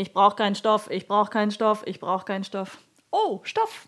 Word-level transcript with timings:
Ich 0.00 0.14
brauche 0.14 0.34
keinen 0.34 0.54
Stoff, 0.54 0.90
ich 0.90 1.06
brauche 1.06 1.28
keinen 1.28 1.50
Stoff, 1.50 1.82
ich 1.84 2.00
brauche 2.00 2.24
keinen 2.24 2.42
Stoff. 2.42 2.78
Oh, 3.10 3.40
Stoff. 3.42 3.86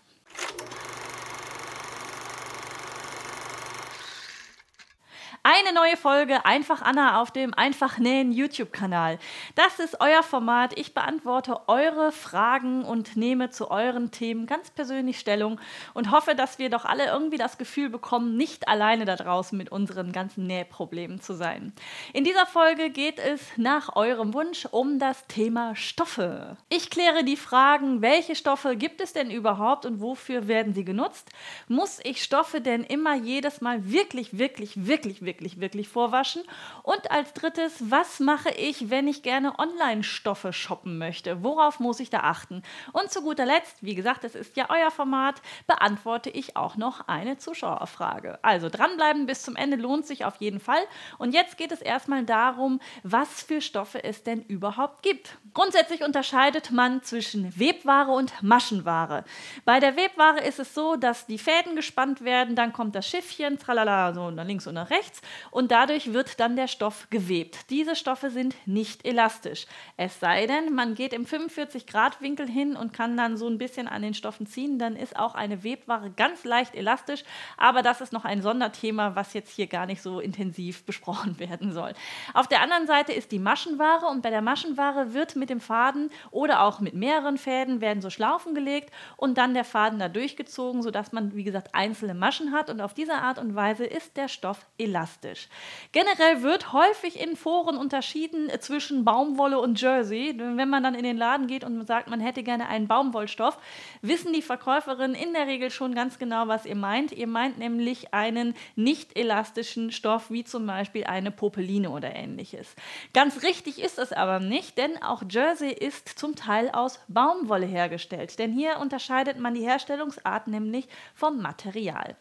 Eine 5.45 5.73
neue 5.73 5.97
Folge 5.97 6.45
Einfach 6.45 6.81
Anna 6.81 7.21
auf 7.21 7.29
dem 7.29 7.53
Einfach 7.53 7.97
Nähen 7.97 8.31
YouTube-Kanal. 8.31 9.19
Das 9.55 9.77
ist 9.79 9.99
euer 9.99 10.23
Format. 10.23 10.79
Ich 10.79 10.93
beantworte 10.93 11.67
eure 11.67 12.13
Fragen 12.13 12.85
und 12.85 13.17
nehme 13.17 13.49
zu 13.49 13.69
euren 13.69 14.09
Themen 14.11 14.45
ganz 14.45 14.69
persönlich 14.69 15.19
Stellung 15.19 15.59
und 15.93 16.11
hoffe, 16.11 16.33
dass 16.33 16.59
wir 16.59 16.69
doch 16.69 16.85
alle 16.85 17.07
irgendwie 17.07 17.35
das 17.35 17.57
Gefühl 17.57 17.89
bekommen, 17.89 18.37
nicht 18.37 18.69
alleine 18.69 19.03
da 19.03 19.17
draußen 19.17 19.57
mit 19.57 19.69
unseren 19.69 20.13
ganzen 20.13 20.47
Nähproblemen 20.47 21.19
zu 21.19 21.33
sein. 21.33 21.73
In 22.13 22.23
dieser 22.23 22.45
Folge 22.45 22.89
geht 22.89 23.19
es 23.19 23.41
nach 23.57 23.97
eurem 23.97 24.33
Wunsch 24.33 24.65
um 24.71 24.97
das 24.97 25.27
Thema 25.27 25.75
Stoffe. 25.75 26.55
Ich 26.69 26.89
kläre 26.89 27.25
die 27.25 27.35
Fragen, 27.35 28.01
welche 28.01 28.37
Stoffe 28.37 28.77
gibt 28.77 29.01
es 29.01 29.11
denn 29.11 29.29
überhaupt 29.29 29.85
und 29.85 29.99
wofür 29.99 30.47
werden 30.47 30.73
sie 30.73 30.85
genutzt? 30.85 31.31
Muss 31.67 31.99
ich 32.05 32.23
Stoffe 32.23 32.61
denn 32.61 32.85
immer 32.85 33.15
jedes 33.15 33.59
Mal 33.59 33.91
wirklich, 33.91 34.37
wirklich, 34.37 34.87
wirklich, 34.87 35.21
wirklich 35.21 35.32
wirklich, 35.33 35.59
wirklich 35.59 35.89
vorwaschen. 35.89 36.43
Und 36.83 37.09
als 37.09 37.33
drittes, 37.33 37.89
was 37.89 38.19
mache 38.19 38.49
ich, 38.49 38.91
wenn 38.91 39.07
ich 39.07 39.23
gerne 39.23 39.57
Online-Stoffe 39.57 40.53
shoppen 40.53 40.99
möchte? 40.99 41.43
Worauf 41.43 41.79
muss 41.79 41.99
ich 41.99 42.11
da 42.11 42.19
achten? 42.19 42.61
Und 42.91 43.11
zu 43.11 43.21
guter 43.21 43.45
Letzt, 43.45 43.77
wie 43.81 43.95
gesagt, 43.95 44.23
es 44.23 44.35
ist 44.35 44.55
ja 44.55 44.67
euer 44.69 44.91
Format, 44.91 45.41
beantworte 45.65 46.29
ich 46.29 46.55
auch 46.55 46.77
noch 46.77 47.07
eine 47.07 47.37
Zuschauerfrage. 47.37 48.37
Also 48.43 48.69
dranbleiben 48.69 49.25
bis 49.25 49.41
zum 49.41 49.55
Ende 49.55 49.77
lohnt 49.77 50.05
sich 50.05 50.23
auf 50.23 50.35
jeden 50.37 50.59
Fall. 50.59 50.81
Und 51.17 51.33
jetzt 51.33 51.57
geht 51.57 51.71
es 51.71 51.81
erstmal 51.81 52.23
darum, 52.23 52.79
was 53.01 53.41
für 53.41 53.61
Stoffe 53.61 54.03
es 54.03 54.23
denn 54.23 54.43
überhaupt 54.43 55.01
gibt. 55.01 55.37
Grundsätzlich 55.55 56.03
unterscheidet 56.03 56.71
man 56.71 57.01
zwischen 57.01 57.59
Webware 57.59 58.11
und 58.11 58.43
Maschenware. 58.43 59.23
Bei 59.65 59.79
der 59.79 59.95
Webware 59.95 60.43
ist 60.43 60.59
es 60.59 60.75
so, 60.75 60.95
dass 60.95 61.25
die 61.25 61.37
Fäden 61.39 61.75
gespannt 61.75 62.23
werden, 62.23 62.55
dann 62.55 62.73
kommt 62.73 62.95
das 62.95 63.07
Schiffchen, 63.07 63.57
tralala, 63.57 64.13
so 64.13 64.29
nach 64.29 64.45
links 64.45 64.67
und 64.67 64.75
nach 64.75 64.89
rechts 64.89 65.22
und 65.51 65.71
dadurch 65.71 66.13
wird 66.13 66.39
dann 66.39 66.55
der 66.55 66.67
Stoff 66.67 67.07
gewebt. 67.09 67.69
Diese 67.69 67.95
Stoffe 67.95 68.29
sind 68.29 68.55
nicht 68.65 69.05
elastisch. 69.05 69.65
Es 69.97 70.19
sei 70.19 70.47
denn, 70.47 70.73
man 70.73 70.95
geht 70.95 71.13
im 71.13 71.25
45 71.25 71.87
Grad 71.87 72.21
Winkel 72.21 72.47
hin 72.47 72.75
und 72.75 72.93
kann 72.93 73.17
dann 73.17 73.37
so 73.37 73.47
ein 73.47 73.57
bisschen 73.57 73.87
an 73.87 74.01
den 74.01 74.13
Stoffen 74.13 74.45
ziehen, 74.45 74.79
dann 74.79 74.95
ist 74.95 75.17
auch 75.17 75.35
eine 75.35 75.63
Webware 75.63 76.09
ganz 76.09 76.43
leicht 76.43 76.75
elastisch, 76.75 77.23
aber 77.57 77.81
das 77.81 78.01
ist 78.01 78.13
noch 78.13 78.25
ein 78.25 78.41
Sonderthema, 78.41 79.15
was 79.15 79.33
jetzt 79.33 79.51
hier 79.55 79.67
gar 79.67 79.85
nicht 79.85 80.01
so 80.01 80.19
intensiv 80.19 80.83
besprochen 80.85 81.39
werden 81.39 81.71
soll. 81.71 81.93
Auf 82.33 82.47
der 82.47 82.61
anderen 82.61 82.87
Seite 82.87 83.13
ist 83.13 83.31
die 83.31 83.39
Maschenware 83.39 84.07
und 84.07 84.21
bei 84.21 84.29
der 84.29 84.41
Maschenware 84.41 85.13
wird 85.13 85.35
mit 85.35 85.49
dem 85.49 85.59
Faden 85.59 86.09
oder 86.31 86.63
auch 86.63 86.79
mit 86.79 86.93
mehreren 86.93 87.37
Fäden 87.37 87.81
werden 87.81 88.01
so 88.01 88.09
Schlaufen 88.09 88.55
gelegt 88.55 88.91
und 89.17 89.37
dann 89.37 89.53
der 89.53 89.63
Faden 89.63 89.99
da 89.99 90.09
durchgezogen, 90.09 90.81
sodass 90.81 91.11
man, 91.11 91.35
wie 91.35 91.43
gesagt, 91.43 91.73
einzelne 91.73 92.13
Maschen 92.13 92.51
hat 92.51 92.69
und 92.69 92.81
auf 92.81 92.93
diese 92.93 93.15
Art 93.15 93.39
und 93.39 93.55
Weise 93.55 93.85
ist 93.85 94.17
der 94.17 94.27
Stoff 94.27 94.65
elastisch 94.77 95.12
elastisch. 95.13 95.47
Generell 95.91 96.41
wird 96.41 96.73
häufig 96.73 97.19
in 97.19 97.35
Foren 97.35 97.77
unterschieden 97.77 98.49
zwischen 98.59 99.05
Baumwolle 99.05 99.59
und 99.59 99.79
Jersey. 99.79 100.33
Wenn 100.37 100.69
man 100.69 100.83
dann 100.83 100.95
in 100.95 101.03
den 101.03 101.17
Laden 101.17 101.47
geht 101.47 101.63
und 101.63 101.85
sagt, 101.85 102.09
man 102.09 102.19
hätte 102.19 102.43
gerne 102.43 102.67
einen 102.67 102.87
Baumwollstoff, 102.87 103.57
wissen 104.01 104.33
die 104.33 104.41
Verkäuferinnen 104.41 105.15
in 105.15 105.33
der 105.33 105.47
Regel 105.47 105.71
schon 105.71 105.95
ganz 105.95 106.19
genau, 106.19 106.47
was 106.47 106.65
ihr 106.65 106.75
meint. 106.75 107.11
Ihr 107.11 107.27
meint 107.27 107.57
nämlich 107.57 108.13
einen 108.13 108.55
nicht 108.75 109.17
elastischen 109.17 109.91
Stoff, 109.91 110.29
wie 110.29 110.43
zum 110.43 110.65
Beispiel 110.65 111.05
eine 111.05 111.31
Popeline 111.31 111.89
oder 111.89 112.15
ähnliches. 112.15 112.75
Ganz 113.13 113.43
richtig 113.43 113.81
ist 113.81 113.99
es 113.99 114.11
aber 114.13 114.39
nicht, 114.39 114.77
denn 114.77 115.01
auch 115.01 115.23
Jersey 115.29 115.71
ist 115.71 116.09
zum 116.09 116.35
Teil 116.35 116.69
aus 116.71 116.99
Baumwolle 117.07 117.65
hergestellt. 117.65 118.39
Denn 118.39 118.51
hier 118.51 118.79
unterscheidet 118.79 119.39
man 119.39 119.53
die 119.53 119.65
Herstellungsart 119.65 120.47
nämlich 120.47 120.87
vom 121.13 121.41
Material. 121.41 122.15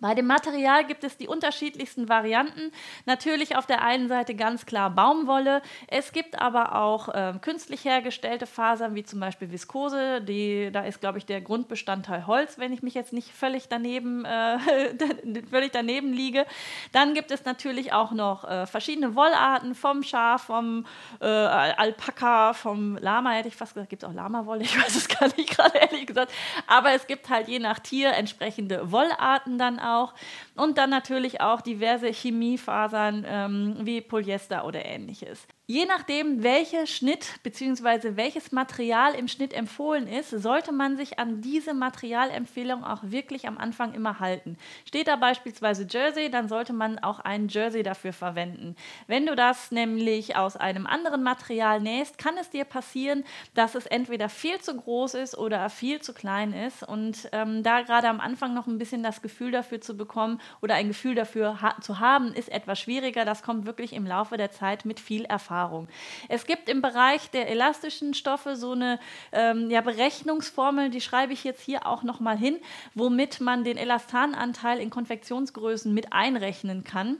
Bei 0.00 0.14
dem 0.14 0.26
Material 0.26 0.84
gibt 0.84 1.02
es 1.02 1.16
die 1.16 1.26
unterschiedlichsten 1.26 2.08
Varianten. 2.08 2.70
Natürlich 3.04 3.56
auf 3.56 3.66
der 3.66 3.82
einen 3.82 4.06
Seite 4.06 4.36
ganz 4.36 4.64
klar 4.64 4.90
Baumwolle. 4.90 5.60
Es 5.88 6.12
gibt 6.12 6.40
aber 6.40 6.76
auch 6.76 7.08
äh, 7.08 7.34
künstlich 7.40 7.84
hergestellte 7.84 8.46
Fasern, 8.46 8.94
wie 8.94 9.02
zum 9.02 9.18
Beispiel 9.18 9.50
Viskose. 9.50 10.20
Die, 10.20 10.70
da 10.70 10.82
ist, 10.82 11.00
glaube 11.00 11.18
ich, 11.18 11.26
der 11.26 11.40
Grundbestandteil 11.40 12.28
Holz, 12.28 12.58
wenn 12.58 12.72
ich 12.72 12.82
mich 12.82 12.94
jetzt 12.94 13.12
nicht 13.12 13.32
völlig 13.32 13.68
daneben, 13.68 14.24
äh, 14.24 14.58
völlig 15.50 15.72
daneben 15.72 16.12
liege. 16.12 16.46
Dann 16.92 17.14
gibt 17.14 17.32
es 17.32 17.44
natürlich 17.44 17.92
auch 17.92 18.12
noch 18.12 18.44
äh, 18.44 18.66
verschiedene 18.66 19.16
Wollarten 19.16 19.74
vom 19.74 20.04
Schaf, 20.04 20.44
vom 20.44 20.86
äh, 21.20 21.26
Alpaka, 21.26 22.52
vom 22.52 22.96
Lama, 22.98 23.32
hätte 23.32 23.48
ich 23.48 23.56
fast 23.56 23.74
gesagt. 23.74 23.90
Gibt 23.90 24.04
es 24.04 24.08
auch 24.08 24.14
Lamawolle? 24.14 24.62
Ich 24.62 24.80
weiß 24.80 24.94
es 24.94 25.08
gar 25.08 25.26
nicht 25.36 25.50
gerade, 25.56 25.76
ehrlich 25.76 26.06
gesagt. 26.06 26.30
Aber 26.68 26.92
es 26.92 27.08
gibt 27.08 27.28
halt 27.30 27.48
je 27.48 27.58
nach 27.58 27.80
Tier 27.80 28.12
entsprechende 28.12 28.92
Wollarten 28.92 29.58
dann 29.58 29.77
auch. 29.80 30.14
Und 30.58 30.76
dann 30.76 30.90
natürlich 30.90 31.40
auch 31.40 31.60
diverse 31.60 32.08
Chemiefasern 32.08 33.24
ähm, 33.26 33.76
wie 33.82 34.00
Polyester 34.00 34.64
oder 34.66 34.84
ähnliches. 34.84 35.46
Je 35.70 35.84
nachdem, 35.84 36.42
welcher 36.42 36.86
Schnitt 36.86 37.40
bzw. 37.42 38.16
welches 38.16 38.52
Material 38.52 39.14
im 39.14 39.28
Schnitt 39.28 39.52
empfohlen 39.52 40.08
ist, 40.08 40.30
sollte 40.30 40.72
man 40.72 40.96
sich 40.96 41.18
an 41.18 41.42
diese 41.42 41.74
Materialempfehlung 41.74 42.84
auch 42.84 43.02
wirklich 43.02 43.46
am 43.46 43.58
Anfang 43.58 43.92
immer 43.92 44.18
halten. 44.18 44.56
Steht 44.86 45.08
da 45.08 45.16
beispielsweise 45.16 45.86
Jersey, 45.86 46.30
dann 46.30 46.48
sollte 46.48 46.72
man 46.72 46.98
auch 46.98 47.20
einen 47.20 47.48
Jersey 47.48 47.82
dafür 47.82 48.14
verwenden. 48.14 48.76
Wenn 49.08 49.26
du 49.26 49.36
das 49.36 49.70
nämlich 49.70 50.36
aus 50.36 50.56
einem 50.56 50.86
anderen 50.86 51.22
Material 51.22 51.82
nähst, 51.82 52.16
kann 52.16 52.38
es 52.38 52.48
dir 52.48 52.64
passieren, 52.64 53.22
dass 53.52 53.74
es 53.74 53.84
entweder 53.84 54.30
viel 54.30 54.58
zu 54.60 54.74
groß 54.74 55.14
ist 55.14 55.36
oder 55.36 55.68
viel 55.68 56.00
zu 56.00 56.14
klein 56.14 56.54
ist. 56.54 56.82
Und 56.82 57.28
ähm, 57.32 57.62
da 57.62 57.82
gerade 57.82 58.08
am 58.08 58.20
Anfang 58.20 58.54
noch 58.54 58.66
ein 58.66 58.78
bisschen 58.78 59.02
das 59.02 59.20
Gefühl 59.20 59.50
dafür 59.50 59.82
zu 59.82 59.98
bekommen 59.98 60.40
oder 60.60 60.74
ein 60.74 60.88
Gefühl 60.88 61.14
dafür 61.14 61.62
ha 61.62 61.76
zu 61.80 61.98
haben, 61.98 62.32
ist 62.32 62.50
etwas 62.50 62.78
schwieriger. 62.80 63.24
Das 63.24 63.42
kommt 63.42 63.66
wirklich 63.66 63.92
im 63.92 64.06
Laufe 64.06 64.36
der 64.36 64.50
Zeit 64.50 64.84
mit 64.84 65.00
viel 65.00 65.24
Erfahrung. 65.24 65.88
Es 66.28 66.46
gibt 66.46 66.68
im 66.68 66.82
Bereich 66.82 67.30
der 67.30 67.48
elastischen 67.48 68.14
Stoffe 68.14 68.56
so 68.56 68.72
eine 68.72 68.98
ähm, 69.32 69.70
ja, 69.70 69.80
Berechnungsformel, 69.80 70.90
die 70.90 71.00
schreibe 71.00 71.32
ich 71.32 71.44
jetzt 71.44 71.62
hier 71.62 71.86
auch 71.86 72.02
nochmal 72.02 72.36
hin, 72.36 72.58
womit 72.94 73.40
man 73.40 73.64
den 73.64 73.76
Elastananteil 73.76 74.78
in 74.78 74.90
Konfektionsgrößen 74.90 75.92
mit 75.92 76.12
einrechnen 76.12 76.84
kann. 76.84 77.18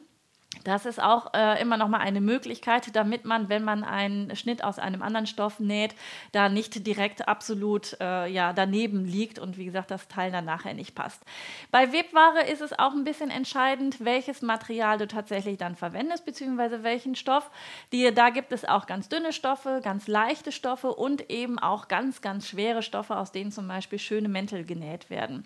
Das 0.65 0.87
ist 0.87 1.01
auch 1.01 1.35
äh, 1.35 1.61
immer 1.61 1.77
noch 1.77 1.89
mal 1.89 2.01
eine 2.01 2.21
Möglichkeit, 2.21 2.95
damit 2.97 3.25
man, 3.25 3.49
wenn 3.49 3.65
man 3.65 3.85
einen 3.85 4.35
Schnitt 4.35 4.65
aus 4.65 4.79
einem 4.79 5.03
anderen 5.03 5.27
Stoff 5.27 5.61
näht, 5.61 5.95
da 6.33 6.49
nicht 6.49 6.87
direkt 6.87 7.29
absolut 7.29 7.97
äh, 8.01 8.27
ja, 8.29 8.53
daneben 8.53 9.05
liegt 9.05 9.39
und 9.39 9.59
wie 9.59 9.67
gesagt 9.67 9.91
das 9.91 10.09
Teil 10.09 10.33
dann 10.33 10.47
nachher 10.47 10.75
nicht 10.75 10.95
passt. 10.95 11.23
Bei 11.71 11.93
Webware 11.93 12.47
ist 12.51 12.63
es 12.63 12.79
auch 12.79 12.93
ein 12.93 13.05
bisschen 13.05 13.31
entscheidend, 13.31 14.05
welches 14.05 14.41
Material 14.43 14.99
du 14.99 15.07
tatsächlich 15.07 15.59
dann 15.59 15.77
verwendest, 15.77 16.25
beziehungsweise 16.25 16.83
welchen 16.83 17.15
Stoff. 17.15 17.51
Die, 17.93 18.13
da 18.13 18.31
gibt 18.31 18.53
es 18.53 18.65
auch 18.65 18.87
ganz 18.87 19.09
dünne 19.09 19.33
Stoffe, 19.33 19.81
ganz 19.85 20.09
leichte 20.09 20.51
Stoffe 20.51 20.95
und 20.95 21.31
eben 21.31 21.59
auch 21.59 21.89
ganz, 21.89 22.23
ganz 22.23 22.49
schwere 22.49 22.83
Stoffe, 22.83 23.17
aus 23.17 23.33
denen 23.33 23.53
zum 23.53 23.69
Beispiel 23.69 23.99
schöne 23.99 24.29
Mäntel 24.29 24.65
genäht 24.65 25.11
werden. 25.11 25.45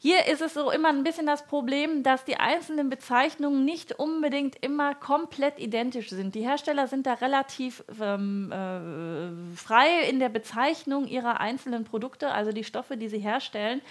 Hier 0.00 0.28
ist 0.28 0.40
es 0.40 0.54
so 0.54 0.70
immer 0.70 0.90
ein 0.90 1.02
bisschen 1.02 1.26
das 1.26 1.44
Problem, 1.44 2.04
dass 2.04 2.24
die 2.24 2.36
einzelnen 2.36 2.88
Bezeichnungen 2.88 3.64
nicht 3.64 3.98
unbedingt 3.98 4.54
immer 4.62 4.94
komplett 4.94 5.58
identisch 5.58 6.10
sind. 6.10 6.36
Die 6.36 6.42
Hersteller 6.42 6.86
sind 6.86 7.04
da 7.04 7.14
relativ 7.14 7.82
ähm, 8.00 8.52
äh, 8.52 9.56
frei 9.56 10.08
in 10.08 10.20
der 10.20 10.28
Bezeichnung 10.28 11.08
ihrer 11.08 11.40
einzelnen 11.40 11.82
Produkte, 11.82 12.30
also 12.30 12.52
die 12.52 12.62
Stoffe, 12.62 12.96
die 12.96 13.08
sie 13.08 13.18
herstellen. 13.18 13.82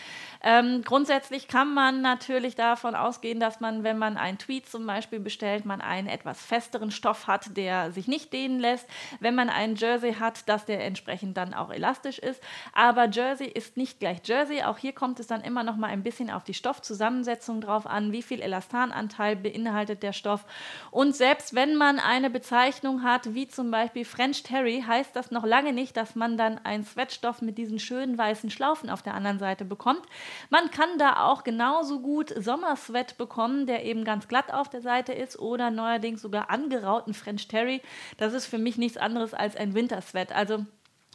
Ähm, 0.41 0.81
grundsätzlich 0.85 1.49
kann 1.49 1.73
man 1.73 1.99
natürlich 1.99 2.55
davon 2.55 2.95
ausgehen, 2.95 3.41
dass 3.41 3.59
man, 3.59 3.83
wenn 3.83 3.97
man 3.97 4.15
ein 4.15 4.37
Tweet 4.37 4.69
zum 4.69 4.87
Beispiel 4.87 5.19
bestellt, 5.19 5.65
man 5.65 5.81
einen 5.81 6.07
etwas 6.07 6.41
festeren 6.41 6.91
Stoff 6.91 7.27
hat, 7.27 7.57
der 7.57 7.91
sich 7.91 8.07
nicht 8.07 8.31
dehnen 8.31 8.61
lässt. 8.61 8.87
Wenn 9.19 9.35
man 9.35 9.49
einen 9.49 9.75
Jersey 9.75 10.13
hat, 10.13 10.47
dass 10.47 10.63
der 10.63 10.85
entsprechend 10.85 11.35
dann 11.35 11.53
auch 11.53 11.69
elastisch 11.69 12.17
ist. 12.17 12.41
Aber 12.71 13.09
Jersey 13.09 13.47
ist 13.47 13.75
nicht 13.75 13.99
gleich 13.99 14.19
Jersey. 14.23 14.63
Auch 14.63 14.77
hier 14.77 14.93
kommt 14.93 15.19
es 15.19 15.27
dann 15.27 15.41
immer 15.41 15.63
noch 15.63 15.75
mal 15.75 15.96
ein 15.97 16.03
bisschen 16.03 16.29
auf 16.29 16.43
die 16.43 16.53
Stoffzusammensetzung 16.53 17.61
drauf 17.61 17.87
an, 17.87 18.11
wie 18.11 18.21
viel 18.21 18.41
Elastananteil 18.41 19.35
beinhaltet 19.35 20.03
der 20.03 20.13
Stoff. 20.13 20.45
Und 20.91 21.15
selbst 21.15 21.55
wenn 21.55 21.75
man 21.75 21.99
eine 21.99 22.29
Bezeichnung 22.29 23.03
hat, 23.03 23.33
wie 23.33 23.47
zum 23.47 23.71
Beispiel 23.71 24.05
French 24.05 24.43
Terry, 24.43 24.83
heißt 24.85 25.15
das 25.15 25.31
noch 25.31 25.45
lange 25.45 25.73
nicht, 25.73 25.97
dass 25.97 26.15
man 26.15 26.37
dann 26.37 26.59
einen 26.59 26.83
Sweatstoff 26.83 27.41
mit 27.41 27.57
diesen 27.57 27.79
schönen 27.79 28.17
weißen 28.17 28.49
Schlaufen 28.49 28.89
auf 28.89 29.01
der 29.01 29.15
anderen 29.15 29.39
Seite 29.39 29.65
bekommt. 29.65 30.01
Man 30.49 30.71
kann 30.71 30.97
da 30.97 31.23
auch 31.23 31.43
genauso 31.43 31.99
gut 31.99 32.33
Sommersweat 32.37 33.17
bekommen, 33.17 33.65
der 33.65 33.85
eben 33.85 34.03
ganz 34.03 34.27
glatt 34.27 34.53
auf 34.53 34.69
der 34.69 34.81
Seite 34.81 35.13
ist 35.13 35.39
oder 35.39 35.71
neuerdings 35.71 36.21
sogar 36.21 36.49
angerauten 36.49 37.13
French 37.13 37.47
Terry. 37.47 37.81
Das 38.17 38.33
ist 38.33 38.45
für 38.45 38.57
mich 38.57 38.77
nichts 38.77 38.97
anderes 38.97 39.33
als 39.33 39.55
ein 39.55 39.73
Wintersweat. 39.73 40.31
Also 40.31 40.65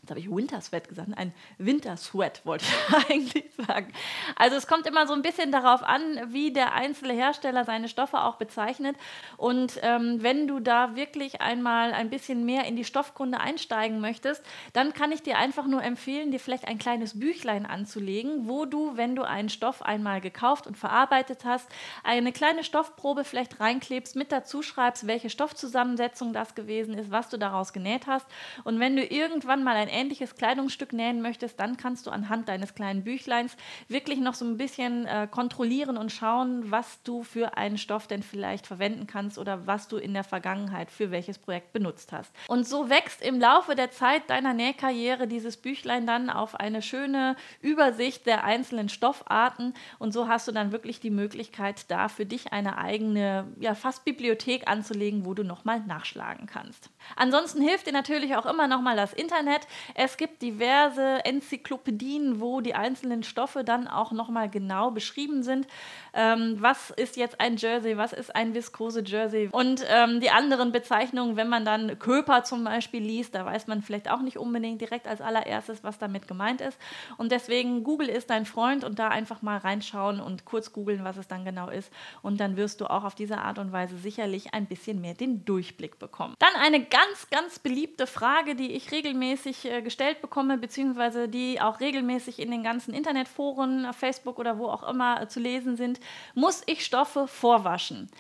Jetzt 0.03 0.11
habe 0.11 0.19
ich 0.19 0.29
Wintersweat 0.29 0.89
gesagt, 0.89 1.11
ein 1.17 1.33
Wintersweat 1.59 2.45
wollte 2.45 2.65
ich 2.65 2.95
eigentlich 3.09 3.45
sagen. 3.55 3.93
Also 4.35 4.57
es 4.57 4.67
kommt 4.67 4.89
immer 4.89 5.07
so 5.07 5.13
ein 5.13 5.23
bisschen 5.23 5.53
darauf 5.53 5.85
an, 5.85 6.21
wie 6.33 6.53
der 6.53 6.75
einzelne 6.75 7.13
Hersteller 7.13 7.65
seine 7.65 7.87
Stoffe 7.87 8.21
auch 8.21 8.35
bezeichnet. 8.35 8.97
Und 9.37 9.79
ähm, 9.83 10.21
wenn 10.21 10.49
du 10.49 10.59
da 10.59 10.97
wirklich 10.97 11.41
einmal 11.41 11.93
ein 11.93 12.11
bisschen 12.11 12.45
mehr 12.45 12.65
in 12.65 12.75
die 12.75 12.85
Stoffkunde 12.85 13.39
einsteigen 13.39 14.01
möchtest, 14.01 14.45
dann 14.73 14.93
kann 14.93 15.13
ich 15.13 15.23
dir 15.23 15.39
einfach 15.39 15.69
nur 15.69 15.85
empfehlen, 15.85 16.33
dir 16.33 16.41
vielleicht 16.41 16.67
ein 16.67 16.79
kleines 16.79 17.21
Büchlein 17.21 17.65
anzulegen, 17.65 18.49
wo 18.49 18.65
du, 18.65 18.97
wenn 18.97 19.15
du 19.15 19.23
einen 19.23 19.51
Stoff 19.51 19.83
einmal 19.83 20.21
gekauft 20.21 20.67
und 20.67 20.77
verarbeitet 20.77 21.45
hast, 21.45 21.69
eine 22.03 22.33
kleine 22.33 22.65
Stoffprobe 22.65 23.23
vielleicht 23.23 23.61
reinklebst, 23.61 24.17
mit 24.17 24.33
dazu 24.33 24.63
schreibst, 24.63 25.07
welche 25.07 25.31
Stoffzusammensetzung 25.31 26.33
das 26.33 26.57
gewesen 26.57 26.95
ist, 26.95 27.13
was 27.13 27.29
du 27.29 27.37
daraus 27.37 27.73
genäht 27.73 28.09
hast. 28.09 28.27
Und 28.65 28.81
wenn 28.81 28.97
du 28.97 29.07
irgendwann 29.07 29.63
mal 29.63 29.77
ein 29.77 29.92
ähnliches 29.93 30.35
Kleidungsstück 30.35 30.93
nähen 30.93 31.23
möchtest, 31.23 31.61
dann 31.61 31.77
kannst 31.77 32.07
du 32.07 32.11
anhand 32.11 32.49
deines 32.49 32.75
kleinen 32.75 33.05
Büchleins 33.05 33.57
wirklich 33.89 34.19
noch 34.19 34.35
so 34.35 34.45
ein 34.45 34.57
bisschen 34.57 35.07
äh, 35.07 35.29
kontrollieren 35.31 35.97
und 35.97 36.11
schauen, 36.11 36.71
was 36.71 37.03
du 37.03 37.23
für 37.23 37.57
einen 37.57 37.79
Stoff 37.79 38.07
denn 38.07 38.23
vielleicht 38.23 38.67
verwenden 38.67 39.07
kannst 39.07 39.39
oder 39.39 39.67
was 39.67 39.89
du 39.89 39.97
in 39.97 40.15
der 40.15 40.25
Vergangenheit 40.25 40.91
für 40.91 41.11
welches 41.11 41.39
Projekt 41.39 41.73
benutzt 41.73 42.13
hast. 42.13 42.33
Und 42.49 42.67
so 42.67 42.89
wächst 42.89 43.23
im 43.23 43.41
Laufe 43.41 43.75
der 43.75 43.91
Zeit 43.91 44.31
deiner 44.31 44.55
Nähkarriere 44.55 45.27
dieses 45.27 45.57
Büchlein 45.57 46.07
dann 46.07 46.31
auf 46.31 46.55
eine 46.55 46.83
schöne 46.83 47.37
Übersicht 47.61 48.27
der 48.27 48.45
einzelnen 48.45 48.89
Stoffarten 48.89 49.75
und 49.99 50.13
so 50.13 50.29
hast 50.29 50.49
du 50.49 50.53
dann 50.53 50.73
wirklich 50.73 51.01
die 51.01 51.11
Möglichkeit, 51.11 51.91
da 51.91 52.09
für 52.09 52.27
dich 52.27 52.53
eine 52.53 52.79
eigene, 52.79 53.47
ja 53.61 53.75
fast 53.75 54.05
Bibliothek 54.05 54.69
anzulegen, 54.69 55.25
wo 55.25 55.35
du 55.35 55.45
nochmal 55.45 55.81
nachschlagen 55.81 56.47
kannst. 56.47 56.91
Ansonsten 57.17 57.63
hilft 57.63 57.87
dir 57.87 57.93
natürlich 57.93 58.37
auch 58.37 58.47
immer 58.47 58.67
nochmal 58.67 58.97
das 58.97 59.13
Internet. 59.13 59.67
Es 59.95 60.17
gibt 60.17 60.43
diverse 60.43 61.25
Enzyklopädien, 61.25 62.41
wo 62.41 62.61
die 62.61 62.75
einzelnen 62.75 63.23
Stoffe 63.23 63.65
dann 63.65 63.89
auch 63.89 64.13
nochmal 64.13 64.49
genau 64.49 64.91
beschrieben 64.91 65.43
sind. 65.43 65.67
Ähm, 66.15 66.57
was 66.59 66.91
ist 66.91 67.17
jetzt 67.17 67.41
ein 67.41 67.57
Jersey, 67.57 67.97
was 67.97 68.13
ist 68.13 68.35
ein 68.35 68.55
Viskose-Jersey 68.55 69.49
und 69.53 69.85
ähm, 69.89 70.21
die 70.21 70.31
anderen 70.31 70.73
Bezeichnungen, 70.73 71.37
wenn 71.37 71.49
man 71.49 71.65
dann 71.65 71.99
Köper 71.99 72.45
zum 72.45 72.65
Beispiel 72.65 73.03
liest, 73.03 73.35
da 73.35 73.45
weiß 73.45 73.67
man 73.67 73.83
vielleicht 73.83 74.11
auch 74.11 74.21
nicht 74.21 74.39
unbedingt 74.39 74.81
direkt 74.81 75.07
als 75.07 75.21
allererstes, 75.21 75.85
was 75.85 75.99
damit 75.99 76.29
gemeint 76.29 76.61
ist. 76.61 76.79
Und 77.17 77.33
deswegen, 77.33 77.85
Google 77.85 78.09
ist 78.09 78.31
dein 78.31 78.47
Freund 78.47 78.85
und 78.85 78.99
da 78.99 79.09
einfach 79.09 79.43
mal 79.43 79.59
reinschauen 79.59 80.21
und 80.21 80.45
kurz 80.45 80.73
googeln, 80.73 81.05
was 81.05 81.17
es 81.17 81.29
dann 81.29 81.45
genau 81.45 81.69
ist. 81.69 81.93
Und 82.23 82.41
dann 82.41 82.57
wirst 82.57 82.81
du 82.81 82.87
auch 82.87 83.05
auf 83.05 83.15
diese 83.15 83.39
Art 83.39 83.59
und 83.59 83.73
Weise 83.73 83.97
sicherlich 83.97 84.55
ein 84.55 84.67
bisschen 84.67 85.01
mehr 85.01 85.15
den 85.15 85.45
Durchblick 85.45 85.99
bekommen. 85.99 86.35
Dann 86.39 86.55
eine 86.61 86.85
ganz, 86.93 87.31
ganz 87.31 87.59
beliebte 87.59 88.07
Frage, 88.07 88.55
die 88.55 88.73
ich 88.73 88.93
regelmäßig 88.93 89.65
äh, 89.65 89.81
gestellt 89.81 90.21
bekomme, 90.21 90.59
beziehungsweise 90.59 91.27
die 91.27 91.59
auch 91.59 91.81
regelmäßig 91.81 92.39
in 92.39 92.51
den 92.51 92.63
ganzen 92.63 92.93
Internetforen, 92.93 93.91
Facebook 93.95 94.39
oder 94.39 94.59
wo 94.59 94.67
auch 94.67 94.87
immer 94.87 95.23
äh, 95.23 95.27
zu 95.27 95.41
lesen 95.41 95.77
sind. 95.79 96.01
Muss 96.35 96.63
ich 96.67 96.85
Stoffe 96.85 97.27
vorwaschen? 97.27 98.11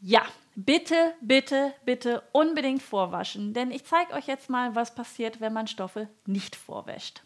Ja, 0.00 0.22
bitte, 0.54 1.14
bitte, 1.20 1.74
bitte 1.84 2.22
unbedingt 2.30 2.82
vorwaschen, 2.82 3.54
denn 3.54 3.72
ich 3.72 3.84
zeige 3.84 4.12
euch 4.12 4.28
jetzt 4.28 4.48
mal, 4.48 4.76
was 4.76 4.94
passiert, 4.94 5.40
wenn 5.40 5.52
man 5.52 5.66
Stoffe 5.66 6.08
nicht 6.24 6.54
vorwäscht. 6.54 7.22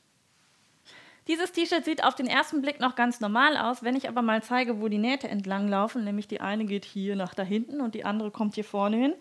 Dieses 1.29 1.53
T-Shirt 1.53 1.85
sieht 1.85 2.05
auf 2.05 2.15
den 2.15 2.27
ersten 2.27 2.63
Blick 2.63 2.81
noch 2.81 2.95
ganz 2.95 3.21
normal 3.21 3.57
aus. 3.57 3.83
Wenn 3.83 3.97
ich 3.97 4.09
aber 4.09 4.23
mal 4.23 4.43
zeige, 4.43 4.81
wo 4.81 4.89
die 4.89 4.97
Nähte 4.97 5.29
entlang 5.29 5.69
laufen, 5.69 6.05
nämlich 6.05 6.29
die 6.29 6.41
eine 6.41 6.65
geht 6.65 6.85
hier 6.85 7.17
nach 7.17 7.35
da 7.35 7.43
hinten 7.43 7.81
und 7.81 7.95
die 7.95 8.05
andere 8.05 8.31
kommt 8.31 8.55
hier 8.55 8.65
vorne 8.65 8.97
hin, 8.97 9.15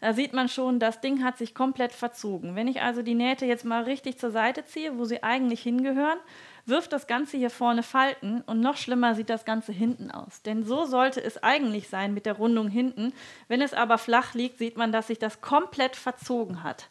da 0.00 0.12
sieht 0.12 0.32
man 0.32 0.48
schon, 0.48 0.78
das 0.78 1.00
Ding 1.00 1.24
hat 1.24 1.38
sich 1.38 1.54
komplett 1.54 1.92
verzogen. 1.92 2.54
Wenn 2.54 2.68
ich 2.68 2.82
also 2.82 3.02
die 3.02 3.14
Nähte 3.14 3.46
jetzt 3.46 3.64
mal 3.64 3.84
richtig 3.84 4.18
zur 4.18 4.30
Seite 4.30 4.64
ziehe, 4.64 4.98
wo 4.98 5.04
sie 5.04 5.22
eigentlich 5.22 5.62
hingehören, 5.62 6.18
wirft 6.66 6.92
das 6.92 7.06
Ganze 7.06 7.36
hier 7.36 7.50
vorne 7.50 7.82
Falten 7.82 8.42
und 8.46 8.60
noch 8.60 8.76
schlimmer 8.76 9.14
sieht 9.14 9.30
das 9.30 9.44
Ganze 9.44 9.72
hinten 9.72 10.10
aus. 10.10 10.42
Denn 10.42 10.64
so 10.64 10.84
sollte 10.84 11.22
es 11.22 11.42
eigentlich 11.42 11.88
sein 11.88 12.12
mit 12.12 12.26
der 12.26 12.34
Rundung 12.34 12.68
hinten. 12.68 13.12
Wenn 13.48 13.62
es 13.62 13.72
aber 13.72 13.98
flach 13.98 14.34
liegt, 14.34 14.58
sieht 14.58 14.76
man, 14.76 14.92
dass 14.92 15.06
sich 15.06 15.18
das 15.18 15.40
komplett 15.40 15.96
verzogen 15.96 16.62
hat. 16.62 16.88